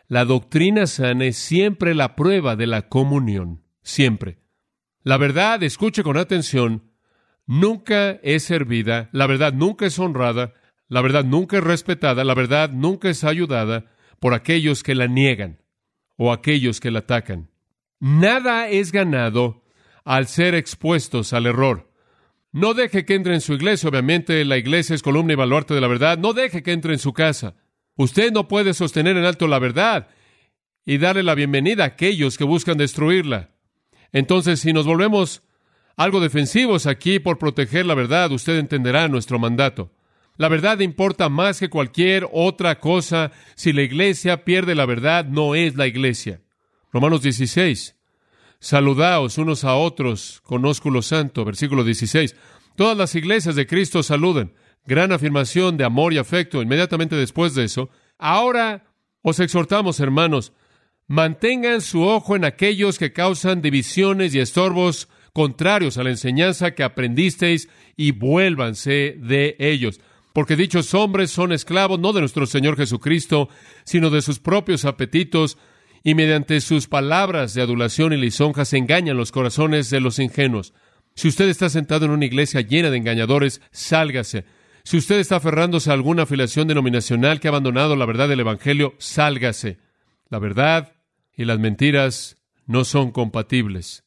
La 0.08 0.24
doctrina 0.24 0.88
sana 0.88 1.26
es 1.26 1.36
siempre 1.36 1.94
la 1.94 2.16
prueba 2.16 2.56
de 2.56 2.68
la 2.68 2.88
comunión, 2.88 3.66
siempre. 3.84 4.38
La 5.04 5.18
verdad, 5.18 5.62
escuche 5.62 6.04
con 6.04 6.16
atención, 6.16 6.94
nunca 7.48 8.12
es 8.24 8.44
servida, 8.44 9.10
la 9.12 9.28
verdad 9.28 9.52
nunca 9.52 9.88
es 9.88 10.00
honrada, 10.00 10.54
la 10.88 11.02
verdad 11.02 11.26
nunca 11.26 11.58
es 11.58 11.66
respetada, 11.66 12.24
la 12.24 12.34
verdad 12.34 12.70
nunca 12.72 13.10
es 13.10 13.26
ayudada 13.26 13.92
por 14.22 14.34
aquellos 14.34 14.84
que 14.84 14.96
la 14.96 15.08
niegan 15.08 15.60
o 16.16 16.32
aquellos 16.32 16.80
que 16.80 16.92
la 16.92 17.00
atacan. 17.00 17.50
Nada 18.00 18.70
es 18.70 18.92
ganado 18.92 19.64
al 20.06 20.28
ser 20.28 20.56
expuestos 20.56 21.34
al 21.34 21.48
error. 21.48 21.92
No 22.52 22.74
deje 22.74 23.06
que 23.06 23.16
entre 23.16 23.34
en 23.34 23.42
su 23.42 23.54
iglesia, 23.54 23.90
obviamente 23.90 24.44
la 24.46 24.58
iglesia 24.58 24.96
es 24.96 25.02
columna 25.02 25.34
y 25.34 25.36
baluarte 25.36 25.74
de 25.74 25.82
la 25.82 25.88
verdad, 25.88 26.18
no 26.18 26.34
deje 26.34 26.64
que 26.64 26.72
entre 26.72 26.94
en 26.94 27.00
su 27.00 27.14
casa. 27.14 27.56
Usted 27.96 28.32
no 28.32 28.48
puede 28.48 28.74
sostener 28.74 29.18
en 29.18 29.26
alto 29.26 29.48
la 29.48 29.60
verdad 29.60 30.08
y 30.86 30.98
darle 31.00 31.24
la 31.24 31.36
bienvenida 31.36 31.84
a 31.84 31.88
aquellos 31.88 32.38
que 32.38 32.44
buscan 32.44 32.78
destruirla. 32.78 33.50
Entonces, 34.12 34.60
si 34.60 34.72
nos 34.72 34.86
volvemos 34.86 35.44
algo 35.98 36.20
defensivos 36.20 36.86
aquí 36.86 37.20
por 37.20 37.40
proteger 37.40 37.86
la 37.86 37.96
verdad, 37.96 38.32
usted 38.32 38.58
entenderá 38.58 39.08
nuestro 39.08 39.40
mandato. 39.40 39.92
La 40.38 40.48
verdad 40.48 40.80
importa 40.80 41.30
más 41.30 41.60
que 41.60 41.70
cualquier 41.70 42.28
otra 42.32 42.80
cosa. 42.80 43.32
Si 43.56 43.74
la 43.74 43.82
iglesia 43.82 44.46
pierde 44.46 44.76
la 44.76 44.86
verdad, 44.86 45.26
no 45.26 45.56
es 45.56 45.76
la 45.76 45.88
iglesia. 45.88 46.42
Romanos 46.98 47.22
16. 47.22 47.96
Saludaos 48.60 49.38
unos 49.38 49.64
a 49.64 49.76
otros 49.76 50.42
con 50.44 50.66
ósculo 50.66 51.04
santo. 51.04 51.46
Versículo 51.46 51.84
16. 51.84 52.36
Todas 52.76 52.98
las 52.98 53.14
iglesias 53.14 53.56
de 53.56 53.68
Cristo 53.68 54.02
saluden. 54.02 54.56
Gran 54.84 55.12
afirmación 55.12 55.78
de 55.78 55.84
amor 55.84 56.12
y 56.12 56.18
afecto. 56.18 56.60
Inmediatamente 56.60 57.16
después 57.16 57.54
de 57.54 57.66
eso. 57.66 57.92
Ahora 58.18 58.88
os 59.22 59.40
exhortamos, 59.40 60.00
hermanos, 60.00 60.54
mantengan 61.06 61.82
su 61.82 62.02
ojo 62.02 62.36
en 62.36 62.46
aquellos 62.46 62.98
que 62.98 63.14
causan 63.14 63.62
divisiones 63.62 64.34
y 64.34 64.40
estorbos 64.40 65.08
contrarios 65.34 66.00
a 66.00 66.04
la 66.04 66.10
enseñanza 66.10 66.74
que 66.74 66.82
aprendisteis 66.82 67.70
y 67.96 68.10
vuélvanse 68.10 69.18
de 69.20 69.56
ellos 69.60 70.00
porque 70.34 70.56
dichos 70.56 70.94
hombres 70.94 71.32
son 71.32 71.52
esclavos 71.52 72.00
no 72.00 72.14
de 72.14 72.20
nuestro 72.20 72.46
Señor 72.46 72.78
Jesucristo, 72.78 73.50
sino 73.86 74.12
de 74.12 74.22
sus 74.22 74.38
propios 74.38 74.86
apetitos, 74.86 75.58
y 76.04 76.16
mediante 76.16 76.62
sus 76.62 76.88
palabras 76.88 77.54
de 77.54 77.62
adulación 77.62 78.14
y 78.14 78.18
lisonjas 78.18 78.74
engañan 78.74 79.18
los 79.18 79.32
corazones 79.32 79.90
de 79.90 80.00
los 80.00 80.20
ingenuos. 80.20 80.74
Si 81.16 81.28
usted 81.28 81.50
está 81.50 81.70
sentado 81.70 82.06
en 82.06 82.12
una 82.12 82.26
iglesia 82.26 82.62
llena 82.62 82.92
de 82.92 82.98
engañadores, 82.98 83.62
sálgase. 83.72 84.46
Si 84.84 84.98
usted 84.98 85.20
está 85.20 85.38
aferrándose 85.38 85.90
a 85.90 85.94
alguna 85.94 86.24
afiliación 86.24 86.68
denominacional 86.68 87.40
que 87.40 87.48
ha 87.48 87.52
abandonado 87.52 87.96
la 87.96 88.06
verdad 88.06 88.30
del 88.30 88.40
Evangelio, 88.40 88.94
sálgase. 89.00 89.80
La 90.30 90.40
verdad 90.40 90.94
y 91.36 91.46
las 91.46 91.60
mentiras 91.60 92.38
no 92.66 92.86
son 92.86 93.12
compatibles. 93.12 94.04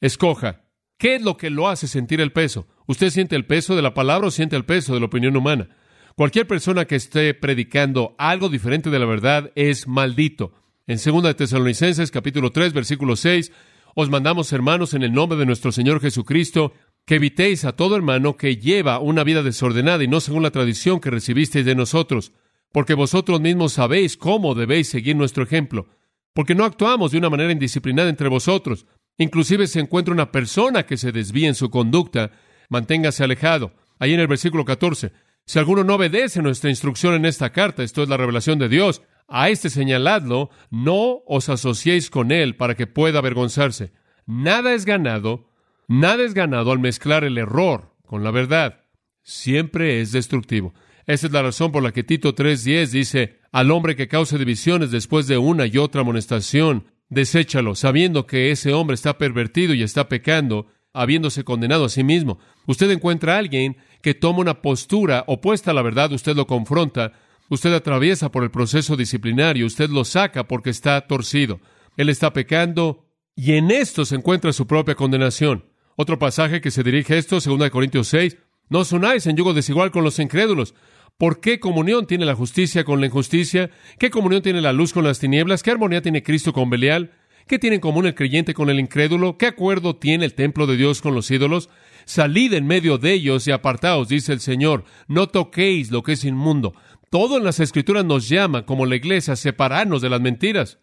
Escoja. 0.00 0.64
¿Qué 0.98 1.14
es 1.14 1.22
lo 1.22 1.36
que 1.36 1.48
lo 1.48 1.68
hace 1.68 1.86
sentir 1.86 2.20
el 2.20 2.32
peso? 2.32 2.66
¿Usted 2.86 3.10
siente 3.10 3.36
el 3.36 3.46
peso 3.46 3.76
de 3.76 3.82
la 3.82 3.94
palabra 3.94 4.28
o 4.28 4.30
siente 4.32 4.56
el 4.56 4.64
peso 4.64 4.94
de 4.94 5.00
la 5.00 5.06
opinión 5.06 5.36
humana? 5.36 5.68
Cualquier 6.16 6.48
persona 6.48 6.86
que 6.86 6.96
esté 6.96 7.34
predicando 7.34 8.16
algo 8.18 8.48
diferente 8.48 8.90
de 8.90 8.98
la 8.98 9.06
verdad 9.06 9.52
es 9.54 9.86
maldito. 9.86 10.52
En 10.88 10.96
2 10.96 11.22
de 11.22 11.34
Tesalonicenses 11.34 12.10
capítulo 12.10 12.50
3 12.50 12.72
versículo 12.72 13.14
6 13.14 13.52
os 13.94 14.10
mandamos 14.10 14.52
hermanos 14.52 14.94
en 14.94 15.02
el 15.04 15.12
nombre 15.12 15.38
de 15.38 15.46
nuestro 15.46 15.70
Señor 15.70 16.00
Jesucristo 16.00 16.72
que 17.04 17.16
evitéis 17.16 17.64
a 17.64 17.76
todo 17.76 17.94
hermano 17.94 18.36
que 18.36 18.56
lleva 18.56 18.98
una 18.98 19.22
vida 19.22 19.44
desordenada 19.44 20.02
y 20.02 20.08
no 20.08 20.20
según 20.20 20.42
la 20.42 20.50
tradición 20.50 20.98
que 20.98 21.10
recibisteis 21.10 21.66
de 21.66 21.74
nosotros, 21.74 22.32
porque 22.72 22.94
vosotros 22.94 23.40
mismos 23.40 23.74
sabéis 23.74 24.16
cómo 24.16 24.54
debéis 24.54 24.88
seguir 24.88 25.14
nuestro 25.14 25.44
ejemplo, 25.44 25.88
porque 26.32 26.54
no 26.54 26.64
actuamos 26.64 27.12
de 27.12 27.18
una 27.18 27.30
manera 27.30 27.52
indisciplinada 27.52 28.08
entre 28.08 28.28
vosotros, 28.28 28.86
Inclusive 29.18 29.66
se 29.66 29.80
encuentra 29.80 30.14
una 30.14 30.30
persona 30.30 30.86
que 30.86 30.96
se 30.96 31.10
desvía 31.10 31.48
en 31.48 31.56
su 31.56 31.70
conducta, 31.70 32.30
manténgase 32.68 33.24
alejado. 33.24 33.72
Ahí 33.98 34.14
en 34.14 34.20
el 34.20 34.28
versículo 34.28 34.64
14, 34.64 35.12
si 35.44 35.58
alguno 35.58 35.82
no 35.82 35.96
obedece 35.96 36.40
nuestra 36.40 36.70
instrucción 36.70 37.14
en 37.14 37.26
esta 37.26 37.50
carta, 37.50 37.82
esto 37.82 38.04
es 38.04 38.08
la 38.08 38.16
revelación 38.16 38.60
de 38.60 38.68
Dios, 38.68 39.02
a 39.28 39.50
este 39.50 39.70
señaladlo, 39.70 40.50
no 40.70 41.20
os 41.26 41.48
asociéis 41.48 42.10
con 42.10 42.32
él 42.32 42.56
para 42.56 42.74
que 42.74 42.86
pueda 42.86 43.18
avergonzarse. 43.18 43.92
Nada 44.26 44.72
es 44.74 44.84
ganado, 44.84 45.50
nada 45.86 46.24
es 46.24 46.34
ganado 46.34 46.72
al 46.72 46.78
mezclar 46.78 47.24
el 47.24 47.38
error 47.38 47.94
con 48.06 48.24
la 48.24 48.30
verdad. 48.30 48.84
Siempre 49.22 50.00
es 50.00 50.12
destructivo. 50.12 50.72
Esa 51.06 51.26
es 51.26 51.32
la 51.32 51.42
razón 51.42 51.72
por 51.72 51.82
la 51.82 51.92
que 51.92 52.02
Tito 52.02 52.34
3.10 52.34 52.88
dice, 52.88 53.38
al 53.52 53.70
hombre 53.70 53.96
que 53.96 54.08
cause 54.08 54.36
divisiones 54.38 54.90
después 54.90 55.26
de 55.26 55.38
una 55.38 55.66
y 55.66 55.78
otra 55.78 56.00
amonestación, 56.00 56.86
deséchalo, 57.08 57.74
sabiendo 57.74 58.26
que 58.26 58.50
ese 58.50 58.72
hombre 58.72 58.94
está 58.94 59.18
pervertido 59.18 59.74
y 59.74 59.82
está 59.82 60.08
pecando, 60.08 60.66
habiéndose 60.92 61.44
condenado 61.44 61.84
a 61.86 61.88
sí 61.88 62.04
mismo. 62.04 62.38
Usted 62.66 62.90
encuentra 62.90 63.34
a 63.34 63.38
alguien 63.38 63.76
que 64.02 64.14
toma 64.14 64.40
una 64.40 64.60
postura 64.60 65.24
opuesta 65.26 65.70
a 65.70 65.74
la 65.74 65.82
verdad, 65.82 66.12
usted 66.12 66.36
lo 66.36 66.46
confronta, 66.46 67.12
usted 67.48 67.72
atraviesa 67.74 68.30
por 68.30 68.44
el 68.44 68.50
proceso 68.50 68.96
disciplinario, 68.96 69.66
usted 69.66 69.90
lo 69.90 70.04
saca 70.04 70.48
porque 70.48 70.70
está 70.70 71.00
torcido. 71.06 71.60
Él 71.96 72.08
está 72.08 72.32
pecando 72.32 73.06
y 73.34 73.52
en 73.52 73.70
esto 73.70 74.04
se 74.04 74.16
encuentra 74.16 74.52
su 74.52 74.66
propia 74.66 74.94
condenación. 74.94 75.64
Otro 75.96 76.18
pasaje 76.18 76.60
que 76.60 76.70
se 76.70 76.82
dirige 76.82 77.14
a 77.14 77.18
esto, 77.18 77.40
2 77.40 77.70
Corintios 77.70 78.08
6, 78.08 78.36
no 78.68 78.80
os 78.80 78.92
unáis 78.92 79.26
en 79.26 79.36
yugo 79.36 79.54
desigual 79.54 79.90
con 79.90 80.04
los 80.04 80.18
incrédulos. 80.18 80.74
¿Por 81.16 81.40
qué 81.40 81.58
comunión 81.58 82.06
tiene 82.06 82.24
la 82.24 82.36
justicia 82.36 82.84
con 82.84 83.00
la 83.00 83.06
injusticia? 83.06 83.70
¿Qué 83.98 84.10
comunión 84.10 84.42
tiene 84.42 84.60
la 84.60 84.72
luz 84.72 84.92
con 84.92 85.04
las 85.04 85.18
tinieblas? 85.18 85.62
¿Qué 85.64 85.72
armonía 85.72 86.02
tiene 86.02 86.22
Cristo 86.22 86.52
con 86.52 86.70
Belial? 86.70 87.12
¿Qué 87.48 87.58
tiene 87.58 87.76
en 87.76 87.80
común 87.80 88.06
el 88.06 88.14
creyente 88.14 88.54
con 88.54 88.70
el 88.70 88.78
incrédulo? 88.78 89.38
¿Qué 89.38 89.46
acuerdo 89.46 89.96
tiene 89.96 90.26
el 90.26 90.34
templo 90.34 90.66
de 90.66 90.76
Dios 90.76 91.00
con 91.00 91.14
los 91.14 91.30
ídolos? 91.30 91.70
Salid 92.04 92.52
en 92.52 92.66
medio 92.66 92.98
de 92.98 93.14
ellos 93.14 93.48
y 93.48 93.50
apartaos, 93.50 94.08
dice 94.08 94.32
el 94.32 94.40
Señor. 94.40 94.84
No 95.08 95.26
toquéis 95.28 95.90
lo 95.90 96.02
que 96.02 96.12
es 96.12 96.24
inmundo. 96.24 96.74
Todo 97.10 97.38
en 97.38 97.44
las 97.44 97.60
Escrituras 97.60 98.04
nos 98.04 98.28
llama, 98.28 98.66
como 98.66 98.86
la 98.86 98.96
iglesia, 98.96 99.34
a 99.34 99.36
separarnos 99.36 100.02
de 100.02 100.10
las 100.10 100.20
mentiras. 100.20 100.78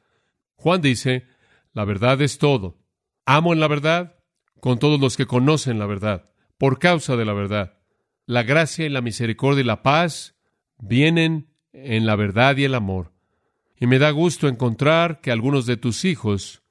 Juan 0.56 0.82
dice, 0.82 1.28
la 1.74 1.86
verdad 1.86 2.22
es 2.22 2.38
todo. 2.38 2.80
Amo 3.26 3.54
en 3.54 3.60
la 3.60 3.68
verdad 3.68 4.16
con 4.60 4.80
todos 4.80 5.00
los 5.00 5.18
que 5.18 5.26
conocen 5.26 5.80
la 5.80 5.86
verdad, 5.86 6.32
por 6.58 6.80
causa 6.80 7.16
de 7.16 7.26
la 7.26 7.34
verdad 7.34 7.76
la 8.26 8.44
gracia 8.44 8.86
y 8.86 8.90
la 8.90 9.02
misericordia 9.02 9.62
y 9.62 9.66
la 9.66 9.84
paz 9.84 10.36
vienen 10.78 11.52
en 11.74 12.06
la 12.06 12.16
verdad 12.16 12.58
y 12.58 12.64
el 12.64 12.76
amor. 12.76 13.14
Y 13.78 13.88
me 13.88 14.00
da 14.00 14.10
gusto 14.12 14.48
encontrar 14.48 15.22
que 15.22 15.32
algunos 15.32 15.66
de 15.66 15.78
tus 15.78 16.06
hijos 16.06 16.64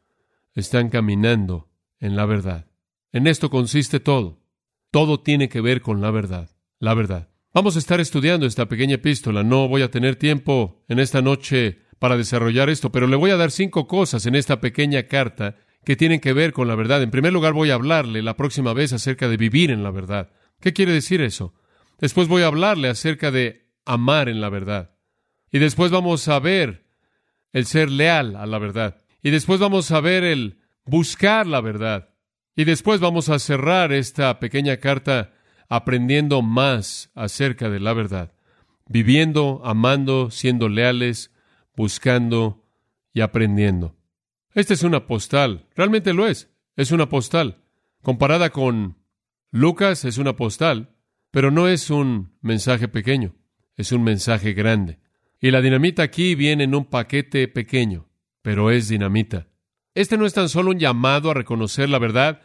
están 0.54 0.88
caminando 0.88 1.68
en 2.00 2.16
la 2.16 2.26
verdad. 2.26 2.66
En 3.12 3.26
esto 3.26 3.50
consiste 3.50 4.00
todo. 4.00 4.40
Todo 4.90 5.20
tiene 5.20 5.48
que 5.48 5.60
ver 5.60 5.80
con 5.80 6.00
la 6.00 6.10
verdad. 6.10 6.50
La 6.78 6.94
verdad. 6.94 7.28
Vamos 7.54 7.76
a 7.76 7.78
estar 7.78 8.00
estudiando 8.00 8.46
esta 8.46 8.66
pequeña 8.66 8.96
epístola. 8.96 9.44
No 9.44 9.68
voy 9.68 9.82
a 9.82 9.90
tener 9.92 10.16
tiempo 10.16 10.82
en 10.88 10.98
esta 10.98 11.22
noche 11.22 11.82
para 12.00 12.16
desarrollar 12.16 12.68
esto, 12.68 12.90
pero 12.90 13.06
le 13.06 13.14
voy 13.14 13.30
a 13.30 13.36
dar 13.36 13.52
cinco 13.52 13.86
cosas 13.86 14.26
en 14.26 14.34
esta 14.34 14.60
pequeña 14.60 15.04
carta 15.04 15.54
que 15.84 15.94
tienen 15.94 16.18
que 16.18 16.32
ver 16.32 16.52
con 16.52 16.66
la 16.66 16.74
verdad. 16.74 17.00
En 17.00 17.12
primer 17.12 17.32
lugar, 17.32 17.52
voy 17.52 17.70
a 17.70 17.74
hablarle 17.74 18.22
la 18.22 18.36
próxima 18.36 18.72
vez 18.72 18.92
acerca 18.92 19.28
de 19.28 19.36
vivir 19.36 19.70
en 19.70 19.84
la 19.84 19.92
verdad. 19.92 20.32
¿Qué 20.60 20.72
quiere 20.72 20.90
decir 20.90 21.20
eso? 21.20 21.54
Después 22.00 22.26
voy 22.26 22.42
a 22.42 22.48
hablarle 22.48 22.88
acerca 22.88 23.30
de 23.30 23.68
amar 23.84 24.28
en 24.28 24.40
la 24.40 24.48
verdad. 24.48 24.96
Y 25.52 25.60
después 25.60 25.92
vamos 25.92 26.26
a 26.26 26.40
ver 26.40 26.88
el 27.52 27.66
ser 27.66 27.88
leal 27.88 28.34
a 28.34 28.46
la 28.46 28.58
verdad. 28.58 29.00
Y 29.22 29.30
después 29.30 29.60
vamos 29.60 29.92
a 29.92 30.00
ver 30.00 30.24
el 30.24 30.58
buscar 30.86 31.46
la 31.46 31.60
verdad. 31.60 32.08
Y 32.56 32.64
después 32.64 32.98
vamos 32.98 33.28
a 33.28 33.38
cerrar 33.38 33.92
esta 33.92 34.40
pequeña 34.40 34.78
carta 34.78 35.33
aprendiendo 35.76 36.40
más 36.42 37.10
acerca 37.14 37.68
de 37.68 37.80
la 37.80 37.92
verdad. 37.94 38.32
Viviendo, 38.86 39.60
amando, 39.64 40.30
siendo 40.30 40.68
leales, 40.68 41.32
buscando 41.76 42.64
y 43.12 43.22
aprendiendo. 43.22 43.96
Esta 44.52 44.74
es 44.74 44.84
una 44.84 45.06
postal, 45.06 45.66
realmente 45.74 46.14
lo 46.14 46.28
es, 46.28 46.50
es 46.76 46.92
una 46.92 47.08
postal. 47.08 47.64
Comparada 48.02 48.50
con 48.50 48.98
Lucas 49.50 50.04
es 50.04 50.18
una 50.18 50.36
postal, 50.36 50.94
pero 51.32 51.50
no 51.50 51.66
es 51.66 51.90
un 51.90 52.36
mensaje 52.40 52.86
pequeño, 52.86 53.34
es 53.76 53.90
un 53.90 54.04
mensaje 54.04 54.52
grande. 54.52 55.00
Y 55.40 55.50
la 55.50 55.60
dinamita 55.60 56.04
aquí 56.04 56.36
viene 56.36 56.64
en 56.64 56.74
un 56.74 56.84
paquete 56.84 57.48
pequeño, 57.48 58.08
pero 58.42 58.70
es 58.70 58.88
dinamita. 58.88 59.48
Este 59.94 60.16
no 60.16 60.26
es 60.26 60.34
tan 60.34 60.48
solo 60.48 60.70
un 60.70 60.78
llamado 60.78 61.30
a 61.30 61.34
reconocer 61.34 61.88
la 61.88 61.98
verdad, 61.98 62.42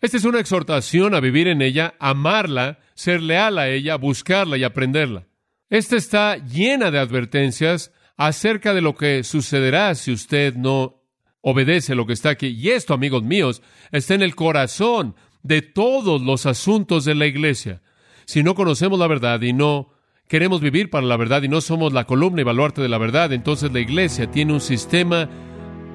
esta 0.00 0.16
es 0.16 0.24
una 0.24 0.40
exhortación 0.40 1.14
a 1.14 1.20
vivir 1.20 1.48
en 1.48 1.60
ella, 1.60 1.94
amarla, 1.98 2.78
ser 2.94 3.22
leal 3.22 3.58
a 3.58 3.68
ella, 3.68 3.96
buscarla 3.96 4.56
y 4.56 4.64
aprenderla. 4.64 5.26
Esta 5.68 5.96
está 5.96 6.36
llena 6.36 6.90
de 6.90 6.98
advertencias 6.98 7.92
acerca 8.16 8.74
de 8.74 8.80
lo 8.80 8.96
que 8.96 9.24
sucederá 9.24 9.94
si 9.94 10.12
usted 10.12 10.54
no 10.54 11.02
obedece 11.42 11.94
lo 11.94 12.06
que 12.06 12.12
está 12.12 12.30
aquí. 12.30 12.48
Y 12.48 12.70
esto, 12.70 12.94
amigos 12.94 13.22
míos, 13.22 13.62
está 13.92 14.14
en 14.14 14.22
el 14.22 14.34
corazón 14.34 15.14
de 15.42 15.62
todos 15.62 16.20
los 16.22 16.46
asuntos 16.46 17.04
de 17.04 17.14
la 17.14 17.26
iglesia. 17.26 17.82
Si 18.26 18.42
no 18.42 18.54
conocemos 18.54 18.98
la 18.98 19.06
verdad 19.06 19.40
y 19.42 19.52
no 19.52 19.92
queremos 20.28 20.60
vivir 20.60 20.90
para 20.90 21.06
la 21.06 21.16
verdad 21.16 21.42
y 21.42 21.48
no 21.48 21.60
somos 21.60 21.92
la 21.92 22.04
columna 22.04 22.42
y 22.42 22.44
baluarte 22.44 22.82
de 22.82 22.88
la 22.88 22.98
verdad, 22.98 23.32
entonces 23.32 23.72
la 23.72 23.80
iglesia 23.80 24.30
tiene 24.30 24.52
un 24.52 24.60
sistema 24.60 25.28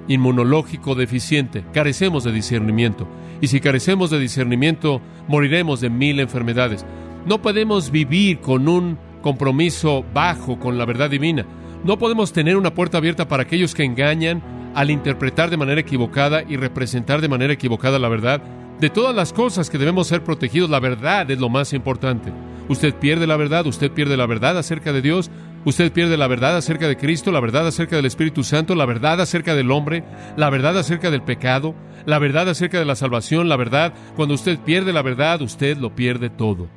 inmunológico 0.07 0.95
deficiente. 0.95 1.63
Carecemos 1.73 2.23
de 2.23 2.31
discernimiento. 2.31 3.07
Y 3.41 3.47
si 3.47 3.59
carecemos 3.59 4.09
de 4.09 4.19
discernimiento, 4.19 5.01
moriremos 5.27 5.81
de 5.81 5.89
mil 5.89 6.19
enfermedades. 6.19 6.85
No 7.25 7.41
podemos 7.41 7.91
vivir 7.91 8.39
con 8.39 8.67
un 8.67 8.97
compromiso 9.21 10.05
bajo 10.13 10.59
con 10.59 10.77
la 10.77 10.85
verdad 10.85 11.09
divina. 11.09 11.45
No 11.83 11.97
podemos 11.97 12.33
tener 12.33 12.57
una 12.57 12.73
puerta 12.73 12.97
abierta 12.97 13.27
para 13.27 13.43
aquellos 13.43 13.73
que 13.73 13.83
engañan 13.83 14.41
al 14.75 14.91
interpretar 14.91 15.49
de 15.49 15.57
manera 15.57 15.81
equivocada 15.81 16.43
y 16.47 16.57
representar 16.57 17.21
de 17.21 17.29
manera 17.29 17.53
equivocada 17.53 17.97
la 17.97 18.09
verdad. 18.09 18.41
De 18.79 18.89
todas 18.89 19.15
las 19.15 19.31
cosas 19.31 19.69
que 19.69 19.77
debemos 19.77 20.07
ser 20.07 20.23
protegidos, 20.23 20.69
la 20.69 20.79
verdad 20.79 21.29
es 21.31 21.39
lo 21.39 21.49
más 21.49 21.73
importante. 21.73 22.31
Usted 22.67 22.93
pierde 22.95 23.25
la 23.25 23.37
verdad, 23.37 23.65
usted 23.67 23.91
pierde 23.91 24.17
la 24.17 24.25
verdad 24.25 24.57
acerca 24.57 24.91
de 24.91 25.01
Dios, 25.01 25.31
usted 25.65 25.91
pierde 25.91 26.15
la 26.17 26.27
verdad 26.27 26.55
acerca 26.55 26.87
de 26.87 26.95
Cristo, 26.97 27.31
la 27.31 27.39
verdad 27.39 27.67
acerca 27.67 27.95
del 27.97 28.05
Espíritu 28.05 28.43
Santo, 28.43 28.75
la 28.75 28.85
verdad 28.85 29.19
acerca 29.19 29.55
del 29.55 29.71
hombre, 29.71 30.03
la 30.37 30.49
verdad 30.49 30.77
acerca 30.77 31.11
del 31.11 31.23
pecado, 31.23 31.75
la 32.05 32.19
verdad 32.19 32.47
acerca 32.47 32.79
de 32.79 32.85
la 32.85 32.95
salvación, 32.95 33.49
la 33.49 33.57
verdad. 33.57 33.93
Cuando 34.15 34.35
usted 34.35 34.59
pierde 34.59 34.93
la 34.93 35.01
verdad, 35.01 35.41
usted 35.41 35.77
lo 35.77 35.95
pierde 35.95 36.29
todo. 36.29 36.69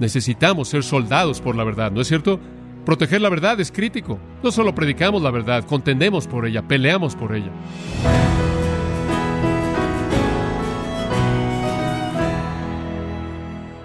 Necesitamos 0.00 0.68
ser 0.68 0.82
soldados 0.82 1.40
por 1.40 1.54
la 1.54 1.64
verdad, 1.64 1.92
¿no 1.92 2.00
es 2.00 2.08
cierto? 2.08 2.40
Proteger 2.84 3.20
la 3.20 3.28
verdad 3.28 3.60
es 3.60 3.70
crítico. 3.70 4.18
No 4.42 4.50
solo 4.50 4.74
predicamos 4.74 5.22
la 5.22 5.30
verdad, 5.30 5.64
contendemos 5.64 6.26
por 6.26 6.46
ella, 6.46 6.66
peleamos 6.66 7.14
por 7.14 7.34
ella. 7.36 7.52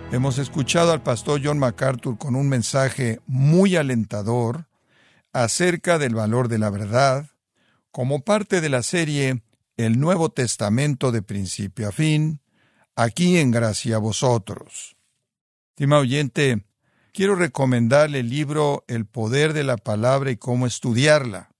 Hemos 0.10 0.38
escuchado 0.38 0.94
al 0.94 1.04
pastor 1.04 1.42
John 1.44 1.60
MacArthur 1.60 2.18
con 2.18 2.38
un 2.38 2.48
mensaje 2.48 3.20
muy 3.28 3.76
alentador 3.76 4.68
acerca 5.34 6.00
del 6.00 6.16
valor 6.16 6.48
de 6.48 6.58
la 6.60 6.70
verdad, 6.70 7.30
como 7.92 8.22
parte 8.22 8.62
de 8.62 8.70
la 8.70 8.84
serie 8.84 9.44
El 9.76 10.00
Nuevo 10.00 10.30
Testamento 10.30 11.12
de 11.12 11.22
principio 11.22 11.90
a 11.90 11.92
fin, 11.92 12.40
aquí 12.96 13.38
en 13.38 13.52
Gracia 13.52 13.98
a 13.98 14.00
Vosotros. 14.00 14.96
Estima 15.72 16.00
oyente, 16.00 16.64
quiero 17.12 17.36
recomendarle 17.36 18.22
el 18.22 18.30
libro 18.30 18.86
El 18.88 19.06
poder 19.06 19.52
de 19.52 19.66
la 19.66 19.76
palabra 19.76 20.32
y 20.32 20.38
cómo 20.38 20.68
estudiarla, 20.68 21.52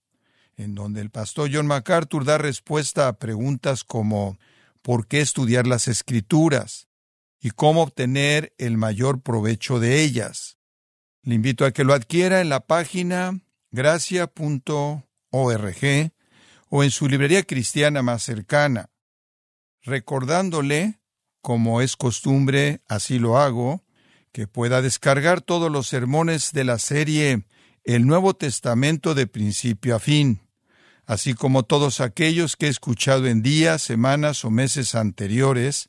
en 0.56 0.74
donde 0.74 1.02
el 1.02 1.10
pastor 1.10 1.50
John 1.52 1.66
MacArthur 1.66 2.24
da 2.24 2.38
respuesta 2.38 3.08
a 3.08 3.18
preguntas 3.18 3.84
como 3.84 4.38
¿por 4.80 5.06
qué 5.06 5.20
estudiar 5.20 5.66
las 5.66 5.86
escrituras? 5.86 6.87
Y 7.40 7.50
cómo 7.50 7.82
obtener 7.82 8.54
el 8.58 8.76
mayor 8.76 9.22
provecho 9.22 9.80
de 9.80 10.02
ellas. 10.02 10.58
Le 11.22 11.34
invito 11.34 11.64
a 11.64 11.72
que 11.72 11.84
lo 11.84 11.94
adquiera 11.94 12.40
en 12.40 12.48
la 12.48 12.66
página 12.66 13.40
gracia.org 13.70 15.02
o 16.70 16.84
en 16.84 16.90
su 16.90 17.08
librería 17.08 17.42
cristiana 17.42 18.02
más 18.02 18.22
cercana, 18.22 18.90
recordándole, 19.82 21.00
como 21.40 21.80
es 21.80 21.96
costumbre, 21.96 22.82
así 22.88 23.18
lo 23.18 23.38
hago, 23.38 23.84
que 24.32 24.46
pueda 24.46 24.82
descargar 24.82 25.40
todos 25.40 25.70
los 25.70 25.88
sermones 25.88 26.52
de 26.52 26.64
la 26.64 26.78
serie 26.78 27.44
El 27.84 28.06
Nuevo 28.06 28.34
Testamento 28.34 29.14
de 29.14 29.26
principio 29.26 29.96
a 29.96 29.98
fin, 29.98 30.42
así 31.06 31.32
como 31.34 31.62
todos 31.62 32.00
aquellos 32.00 32.56
que 32.56 32.66
he 32.66 32.68
escuchado 32.68 33.26
en 33.26 33.42
días, 33.42 33.80
semanas 33.82 34.44
o 34.44 34.50
meses 34.50 34.94
anteriores, 34.94 35.88